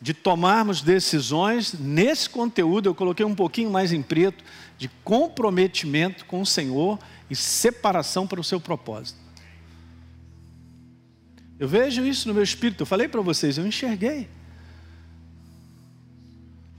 de 0.00 0.14
tomarmos 0.14 0.80
decisões. 0.80 1.72
Nesse 1.72 2.30
conteúdo, 2.30 2.88
eu 2.88 2.94
coloquei 2.94 3.26
um 3.26 3.34
pouquinho 3.34 3.70
mais 3.70 3.92
em 3.92 4.02
preto, 4.02 4.44
de 4.78 4.88
comprometimento 5.02 6.24
com 6.26 6.40
o 6.40 6.46
Senhor 6.46 6.98
e 7.28 7.34
separação 7.34 8.26
para 8.26 8.40
o 8.40 8.44
seu 8.44 8.60
propósito. 8.60 9.29
Eu 11.60 11.68
vejo 11.68 12.04
isso 12.04 12.26
no 12.26 12.34
meu 12.34 12.42
espírito, 12.42 12.82
eu 12.82 12.86
falei 12.86 13.06
para 13.06 13.20
vocês, 13.20 13.56
eu 13.58 13.66
enxerguei. 13.66 14.28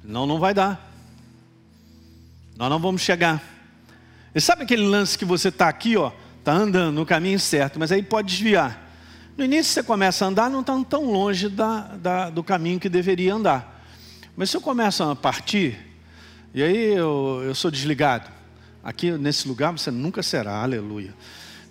Não, 0.03 0.25
não 0.25 0.39
vai 0.39 0.53
dar. 0.53 0.91
Nós 2.57 2.69
não 2.69 2.79
vamos 2.79 3.01
chegar. 3.01 3.41
E 4.35 4.41
sabe 4.41 4.63
aquele 4.63 4.83
lance 4.83 5.17
que 5.17 5.23
você 5.23 5.47
está 5.47 5.69
aqui, 5.69 5.95
ó, 5.95 6.11
está 6.39 6.51
andando 6.51 6.95
no 6.95 7.05
caminho 7.05 7.39
certo, 7.39 7.77
mas 7.79 7.91
aí 7.91 8.01
pode 8.01 8.29
desviar. 8.29 8.91
No 9.37 9.45
início 9.45 9.71
você 9.71 9.83
começa 9.83 10.25
a 10.25 10.27
andar, 10.27 10.49
não 10.49 10.61
está 10.61 10.77
tão 10.83 11.05
longe 11.11 11.47
da, 11.47 11.81
da, 11.95 12.29
do 12.29 12.43
caminho 12.43 12.79
que 12.79 12.89
deveria 12.89 13.35
andar. 13.35 13.85
Mas 14.35 14.49
se 14.49 14.57
eu 14.57 14.61
começo 14.61 15.03
a 15.03 15.15
partir, 15.15 15.77
e 16.53 16.61
aí 16.61 16.93
eu, 16.93 17.41
eu 17.45 17.55
sou 17.55 17.69
desligado, 17.71 18.29
Aqui 18.83 19.11
nesse 19.11 19.47
lugar 19.47 19.71
você 19.71 19.91
nunca 19.91 20.23
será, 20.23 20.63
aleluia. 20.63 21.13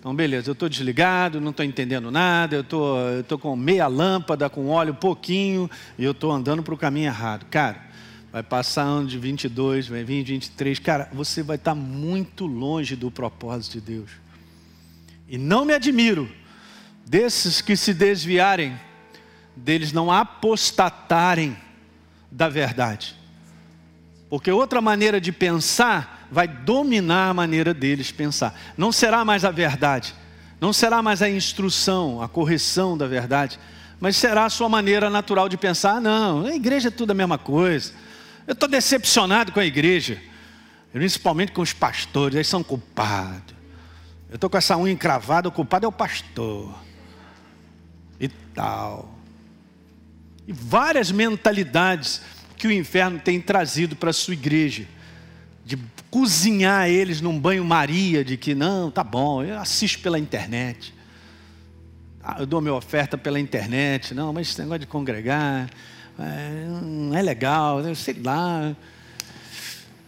Então, 0.01 0.15
beleza, 0.15 0.49
eu 0.49 0.53
estou 0.53 0.67
desligado, 0.67 1.39
não 1.39 1.51
estou 1.51 1.63
entendendo 1.63 2.09
nada, 2.09 2.55
eu 2.55 2.63
tô, 2.63 2.97
estou 3.19 3.37
com 3.37 3.55
meia 3.55 3.85
lâmpada, 3.85 4.49
com 4.49 4.67
óleo 4.67 4.95
pouquinho, 4.95 5.69
e 5.95 6.03
eu 6.03 6.09
estou 6.09 6.31
andando 6.31 6.63
para 6.63 6.73
o 6.73 6.77
caminho 6.77 7.05
errado. 7.05 7.45
Cara, 7.51 7.79
vai 8.31 8.41
passar 8.41 8.81
ano 8.81 9.07
de 9.07 9.19
22, 9.19 9.89
vai 9.89 10.03
vir 10.03 10.23
23, 10.23 10.79
cara, 10.79 11.07
você 11.13 11.43
vai 11.43 11.55
estar 11.55 11.75
tá 11.75 11.75
muito 11.75 12.47
longe 12.47 12.95
do 12.95 13.11
propósito 13.11 13.73
de 13.73 13.81
Deus. 13.81 14.09
E 15.29 15.37
não 15.37 15.65
me 15.65 15.73
admiro 15.75 16.27
desses 17.05 17.61
que 17.61 17.77
se 17.77 17.93
desviarem, 17.93 18.75
deles 19.55 19.93
não 19.93 20.11
apostatarem 20.11 21.55
da 22.31 22.49
verdade. 22.49 23.15
Porque 24.31 24.49
outra 24.49 24.81
maneira 24.81 25.21
de 25.21 25.31
pensar 25.31 26.20
vai 26.31 26.47
dominar 26.47 27.29
a 27.29 27.33
maneira 27.33 27.73
deles 27.73 28.09
pensar. 28.11 28.57
Não 28.77 28.91
será 28.91 29.25
mais 29.25 29.43
a 29.43 29.51
verdade, 29.51 30.15
não 30.61 30.71
será 30.71 31.01
mais 31.01 31.21
a 31.21 31.29
instrução, 31.29 32.21
a 32.21 32.29
correção 32.29 32.97
da 32.97 33.05
verdade, 33.05 33.59
mas 33.99 34.15
será 34.15 34.45
a 34.45 34.49
sua 34.49 34.69
maneira 34.69 35.09
natural 35.09 35.49
de 35.49 35.57
pensar. 35.57 35.99
Não, 35.99 36.45
a 36.45 36.55
igreja 36.55 36.87
é 36.87 36.91
tudo 36.91 37.11
a 37.11 37.13
mesma 37.13 37.37
coisa. 37.37 37.91
Eu 38.47 38.53
estou 38.53 38.69
decepcionado 38.69 39.51
com 39.51 39.59
a 39.59 39.65
igreja, 39.65 40.21
principalmente 40.93 41.51
com 41.51 41.61
os 41.61 41.73
pastores, 41.73 42.35
eles 42.35 42.47
são 42.47 42.63
culpados. 42.63 43.53
Eu 44.29 44.35
estou 44.35 44.49
com 44.49 44.57
essa 44.57 44.77
unha 44.77 44.93
encravada, 44.93 45.49
o 45.49 45.51
culpado 45.51 45.85
é 45.85 45.89
o 45.89 45.91
pastor. 45.91 46.73
E 48.19 48.29
tal. 48.29 49.13
E 50.47 50.53
várias 50.53 51.11
mentalidades 51.11 52.21
que 52.55 52.67
o 52.67 52.71
inferno 52.71 53.19
tem 53.19 53.41
trazido 53.41 53.95
para 53.95 54.11
a 54.11 54.13
sua 54.13 54.33
igreja 54.33 54.87
de 55.65 55.77
cozinhar 56.11 56.89
eles 56.89 57.21
num 57.21 57.39
banho-maria, 57.39 58.23
de 58.23 58.35
que 58.35 58.53
não, 58.53 58.91
tá 58.91 59.01
bom, 59.01 59.41
eu 59.41 59.57
assisto 59.57 59.99
pela 59.99 60.19
internet. 60.19 60.93
Ah, 62.21 62.35
eu 62.39 62.45
dou 62.45 62.59
minha 62.59 62.73
oferta 62.73 63.17
pela 63.17 63.39
internet, 63.39 64.13
não, 64.13 64.33
mas 64.33 64.49
esse 64.49 64.59
negócio 64.59 64.79
de 64.79 64.87
congregar 64.87 65.69
é, 66.19 66.65
não 66.83 67.15
é 67.15 67.21
legal, 67.21 67.81
sei 67.95 68.21
lá. 68.21 68.75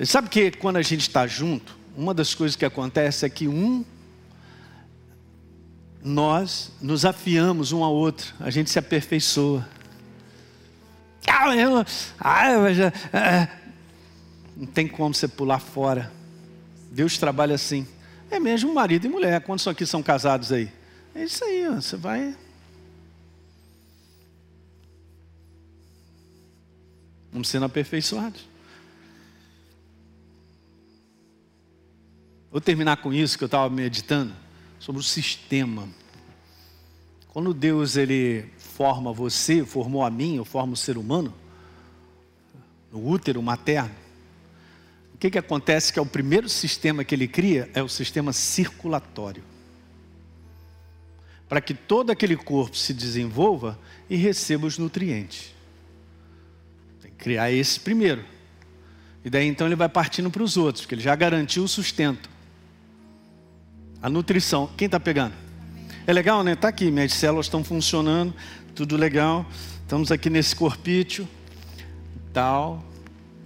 Sabe 0.06 0.28
que 0.28 0.52
quando 0.52 0.76
a 0.76 0.82
gente 0.82 1.02
está 1.02 1.26
junto, 1.26 1.76
uma 1.96 2.14
das 2.14 2.36
coisas 2.36 2.58
que 2.58 2.66
acontece 2.66 3.26
é 3.26 3.30
que 3.30 3.48
um, 3.48 3.86
nós 6.04 6.70
nos 6.82 7.06
afiamos 7.06 7.72
um 7.72 7.82
ao 7.82 7.94
outro, 7.94 8.34
a 8.42 8.50
gente 8.50 8.70
se 8.70 8.78
aperfeiçoa. 8.78 9.68
Ah, 11.26 11.56
eu, 11.56 11.86
ah, 12.20 12.52
eu 12.52 12.74
já, 12.74 12.94
ah, 13.14 13.48
não 14.56 14.66
tem 14.66 14.88
como 14.88 15.14
você 15.14 15.28
pular 15.28 15.60
fora. 15.60 16.12
Deus 16.92 17.18
trabalha 17.18 17.56
assim. 17.56 17.88
É 18.30 18.40
mesmo 18.40 18.74
marido 18.74 19.06
e 19.06 19.10
mulher. 19.10 19.42
Quantos 19.42 19.68
aqui 19.68 19.86
são 19.86 20.04
casados 20.04 20.52
aí? 20.52 20.72
É 21.16 21.24
isso 21.24 21.44
aí, 21.44 21.68
ó. 21.68 21.76
você 21.76 21.96
vai. 21.96 22.36
Vamos 27.32 27.48
sendo 27.48 27.66
aperfeiçoados. 27.66 28.48
Vou 32.52 32.62
terminar 32.62 32.98
com 32.98 33.12
isso 33.12 33.36
que 33.36 33.44
eu 33.44 33.48
estava 33.48 33.68
meditando 33.68 34.32
sobre 34.80 35.02
o 35.02 35.04
sistema. 35.04 35.90
Quando 37.30 37.52
Deus 37.52 37.96
ele 37.96 38.46
forma 38.58 39.12
você, 39.12 39.66
formou 39.66 40.04
a 40.04 40.12
mim, 40.12 40.36
eu 40.36 40.46
formo 40.46 40.74
o 40.74 40.78
ser 40.78 40.96
humano, 40.96 41.34
no 42.92 43.08
útero 43.08 43.42
materno, 43.42 44.03
que, 45.24 45.32
que 45.32 45.38
acontece 45.38 45.94
que 45.94 46.00
é 46.00 46.02
o 46.02 46.06
primeiro 46.06 46.50
sistema 46.50 47.06
que 47.06 47.16
ele 47.16 47.30
cria? 47.30 47.70
É 47.74 47.82
o 47.82 47.88
sistema 47.88 48.34
circulatório. 48.34 49.42
Para 51.48 51.62
que 51.62 51.74
todo 51.74 52.10
aquele 52.10 52.36
corpo 52.36 52.76
se 52.76 52.94
desenvolva 52.94 53.80
e 54.10 54.18
receba 54.18 54.68
os 54.68 54.78
nutrientes. 54.78 55.54
Tem 57.02 57.10
que 57.10 57.18
criar 57.18 57.50
esse 57.52 57.80
primeiro. 57.80 58.26
E 59.24 59.30
daí 59.30 59.48
então 59.48 59.66
ele 59.66 59.78
vai 59.78 59.88
partindo 59.88 60.30
para 60.30 60.44
os 60.44 60.58
outros, 60.58 60.82
porque 60.82 60.96
ele 60.96 61.02
já 61.02 61.16
garantiu 61.16 61.64
o 61.64 61.70
sustento. 61.70 62.30
A 64.02 64.10
nutrição. 64.10 64.70
Quem 64.76 64.88
está 64.88 65.00
pegando? 65.00 65.36
É 66.06 66.12
legal, 66.12 66.44
né? 66.44 66.52
Está 66.52 66.68
aqui, 66.68 66.92
minhas 66.92 67.14
células 67.14 67.46
estão 67.46 67.64
funcionando, 67.64 68.34
tudo 68.76 68.98
legal. 68.98 69.46
Estamos 69.84 70.12
aqui 70.12 70.30
nesse 70.30 70.54
corpício, 70.54 71.26
tal. 72.34 72.84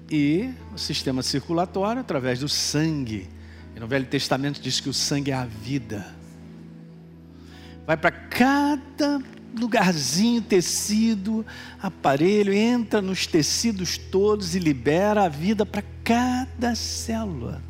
E 0.10 0.53
o 0.74 0.78
sistema 0.78 1.22
circulatório 1.22 2.01
através 2.01 2.39
do 2.39 2.47
sangue. 2.47 3.28
E 3.76 3.80
no 3.80 3.88
Velho 3.88 4.05
Testamento 4.05 4.62
diz 4.62 4.80
que 4.80 4.89
o 4.89 4.93
sangue 4.93 5.32
é 5.32 5.36
a 5.36 5.45
vida. 5.45 6.16
Vai 7.86 7.97
para 7.97 8.12
cada 8.12 9.22
lugarzinho, 9.58 10.41
tecido, 10.41 11.45
aparelho, 11.82 12.53
entra 12.53 13.01
nos 13.01 13.26
tecidos 13.26 13.97
todos 13.97 14.55
e 14.55 14.60
libera 14.60 15.24
a 15.24 15.30
vida 15.30 15.66
para 15.66 15.84
cada 16.03 16.76
célula. 16.76 17.62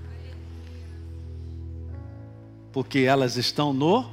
Porque 2.71 2.99
elas 2.99 3.37
estão 3.37 3.73
no 3.73 4.09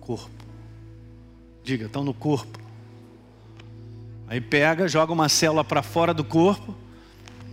corpo. 0.00 0.30
Diga, 1.62 1.86
estão 1.86 2.04
no 2.04 2.14
corpo. 2.14 2.67
Aí 4.28 4.42
pega, 4.42 4.86
joga 4.86 5.10
uma 5.10 5.28
célula 5.28 5.64
para 5.64 5.82
fora 5.82 6.12
do 6.12 6.22
corpo, 6.22 6.74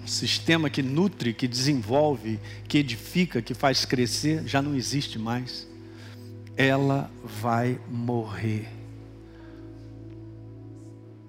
um 0.04 0.08
sistema 0.08 0.70
que 0.70 0.84
nutre, 0.84 1.34
que 1.34 1.48
desenvolve, 1.48 2.38
que 2.68 2.78
edifica, 2.78 3.42
que 3.42 3.54
faz 3.54 3.86
crescer, 3.86 4.46
já 4.46 4.62
não 4.62 4.76
existe 4.76 5.18
mais. 5.18 5.66
Ela 6.58 7.10
vai 7.24 7.80
morrer. 7.90 8.68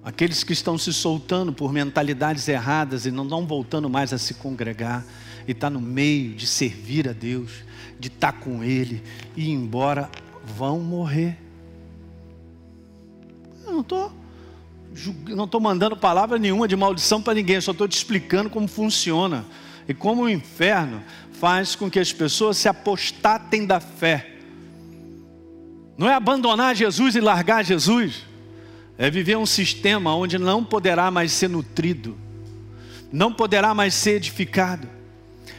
Aqueles 0.02 0.42
que 0.42 0.52
estão 0.52 0.76
se 0.76 0.92
soltando 0.92 1.52
por 1.52 1.72
mentalidades 1.72 2.48
erradas 2.48 3.06
e 3.06 3.12
não 3.12 3.24
estão 3.24 3.46
voltando 3.46 3.88
mais 3.88 4.12
a 4.12 4.18
se 4.18 4.34
congregar, 4.34 5.06
e 5.46 5.52
está 5.52 5.70
no 5.70 5.80
meio 5.80 6.34
de 6.34 6.46
servir 6.46 7.08
a 7.08 7.12
Deus, 7.12 7.52
de 8.00 8.08
estar 8.08 8.32
tá 8.32 8.38
com 8.38 8.64
Ele 8.64 9.00
e 9.36 9.44
ir 9.44 9.52
embora 9.52 10.10
vão 10.44 10.80
morrer. 10.80 11.38
Eu 13.64 13.72
não 13.72 13.80
estou 13.80 14.25
não 15.28 15.44
estou 15.44 15.60
mandando 15.60 15.96
palavra 15.96 16.38
nenhuma 16.38 16.66
de 16.66 16.76
maldição 16.76 17.20
para 17.20 17.34
ninguém, 17.34 17.60
só 17.60 17.72
estou 17.72 17.86
te 17.86 17.96
explicando 17.96 18.48
como 18.48 18.66
funciona 18.66 19.44
e 19.88 19.94
como 19.94 20.22
o 20.22 20.28
inferno 20.28 21.02
faz 21.32 21.74
com 21.74 21.90
que 21.90 21.98
as 21.98 22.12
pessoas 22.12 22.56
se 22.56 22.68
apostatem 22.68 23.66
da 23.66 23.78
fé. 23.80 24.32
Não 25.98 26.08
é 26.08 26.14
abandonar 26.14 26.74
Jesus 26.74 27.14
e 27.14 27.20
largar 27.20 27.64
Jesus, 27.64 28.24
é 28.98 29.10
viver 29.10 29.36
um 29.36 29.46
sistema 29.46 30.14
onde 30.14 30.38
não 30.38 30.64
poderá 30.64 31.10
mais 31.10 31.32
ser 31.32 31.48
nutrido, 31.48 32.16
não 33.12 33.32
poderá 33.32 33.74
mais 33.74 33.94
ser 33.94 34.16
edificado 34.16 34.96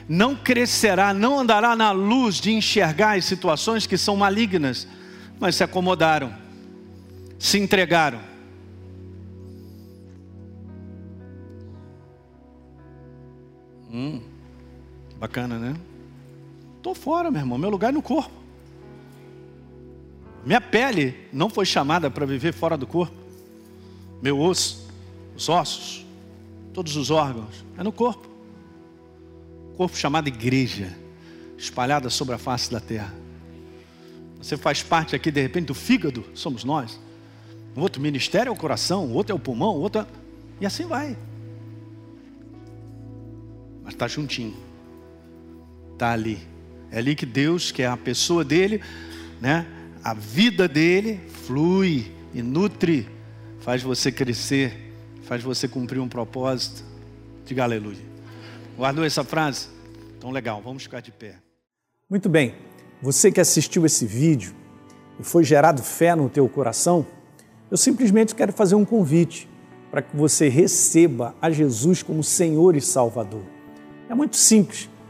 não 0.08 0.36
crescerá, 0.36 1.14
não 1.14 1.40
andará 1.40 1.76
na 1.76 1.92
luz 1.92 2.36
de 2.36 2.54
enxergar 2.54 3.18
as 3.18 3.26
situações 3.26 3.86
que 3.86 3.98
são 3.98 4.16
malignas, 4.16 4.88
mas 5.40 5.56
se 5.56 5.64
acomodaram, 5.64 6.34
se 7.38 7.60
entregaram. 7.60 8.20
Bacana, 15.20 15.58
né? 15.58 15.76
Estou 16.78 16.96
fora, 16.96 17.30
meu 17.30 17.42
irmão, 17.42 17.58
meu 17.58 17.70
lugar 17.70 17.90
é 17.90 17.92
no 17.92 18.02
corpo. 18.02 18.34
Minha 20.46 20.62
pele 20.62 21.28
não 21.34 21.50
foi 21.50 21.66
chamada 21.66 22.10
para 22.10 22.26
viver 22.26 22.54
fora 22.54 22.78
do 22.78 22.88
corpo. 22.88 23.16
Meu 24.22 24.40
osso, 24.40 24.88
os 25.36 25.50
ossos, 25.50 26.06
todos 26.74 26.96
os 26.96 27.12
órgãos, 27.12 27.66
é 27.78 27.84
no 27.84 27.92
corpo 27.92 28.28
corpo 29.78 29.96
chamado 29.96 30.28
igreja, 30.28 30.92
espalhada 31.56 32.10
sobre 32.10 32.34
a 32.34 32.38
face 32.40 32.72
da 32.72 32.80
terra. 32.80 33.14
Você 34.42 34.58
faz 34.58 34.82
parte 34.82 35.16
aqui, 35.16 35.32
de 35.32 35.42
repente, 35.42 35.68
do 35.68 35.76
fígado, 35.76 36.26
somos 36.34 36.64
nós. 36.64 37.00
Outro 37.76 38.02
ministério 38.02 38.50
é 38.50 38.52
o 38.52 38.56
coração, 38.56 39.12
outro 39.12 39.34
é 39.34 39.36
o 39.36 39.40
pulmão, 39.40 39.76
outro 39.76 40.02
é... 40.02 40.08
E 40.60 40.66
assim 40.66 40.86
vai. 40.88 41.16
Mas 43.84 43.94
está 43.94 44.08
juntinho. 44.08 44.56
Está 45.98 46.12
ali. 46.12 46.38
É 46.92 47.00
ali 47.00 47.16
que 47.16 47.26
Deus, 47.26 47.72
que 47.72 47.82
é 47.82 47.88
a 47.88 47.98
pessoa 47.98 48.46
dele, 48.46 48.84
né? 49.42 49.66
a 50.04 50.14
vida 50.14 50.68
dele, 50.68 51.20
flui 51.48 52.12
e 52.36 52.44
nutre, 52.44 53.10
faz 53.62 53.82
você 53.82 54.12
crescer, 54.12 54.94
faz 55.24 55.42
você 55.42 55.68
cumprir 55.68 56.00
um 56.00 56.08
propósito. 56.08 56.84
Diga 57.46 57.64
aleluia. 57.64 58.06
Guardou 58.78 59.04
essa 59.04 59.24
frase? 59.24 59.70
Então, 60.20 60.30
legal, 60.30 60.62
vamos 60.64 60.84
ficar 60.84 61.00
de 61.00 61.12
pé. 61.12 61.38
Muito 62.08 62.30
bem. 62.30 62.54
Você 63.02 63.32
que 63.32 63.42
assistiu 63.42 63.84
esse 63.84 64.06
vídeo 64.06 64.54
e 65.20 65.24
foi 65.24 65.44
gerado 65.44 65.82
fé 65.82 66.16
no 66.16 66.30
teu 66.30 66.48
coração, 66.48 67.08
eu 67.72 67.78
simplesmente 67.78 68.36
quero 68.36 68.54
fazer 68.54 68.76
um 68.76 68.86
convite 68.86 69.50
para 69.90 70.04
que 70.04 70.16
você 70.16 70.48
receba 70.48 71.36
a 71.42 71.50
Jesus 71.50 72.04
como 72.04 72.24
Senhor 72.24 72.76
e 72.76 72.82
Salvador. 72.82 73.44
É 74.08 74.14
muito 74.14 74.38
simples, 74.38 74.88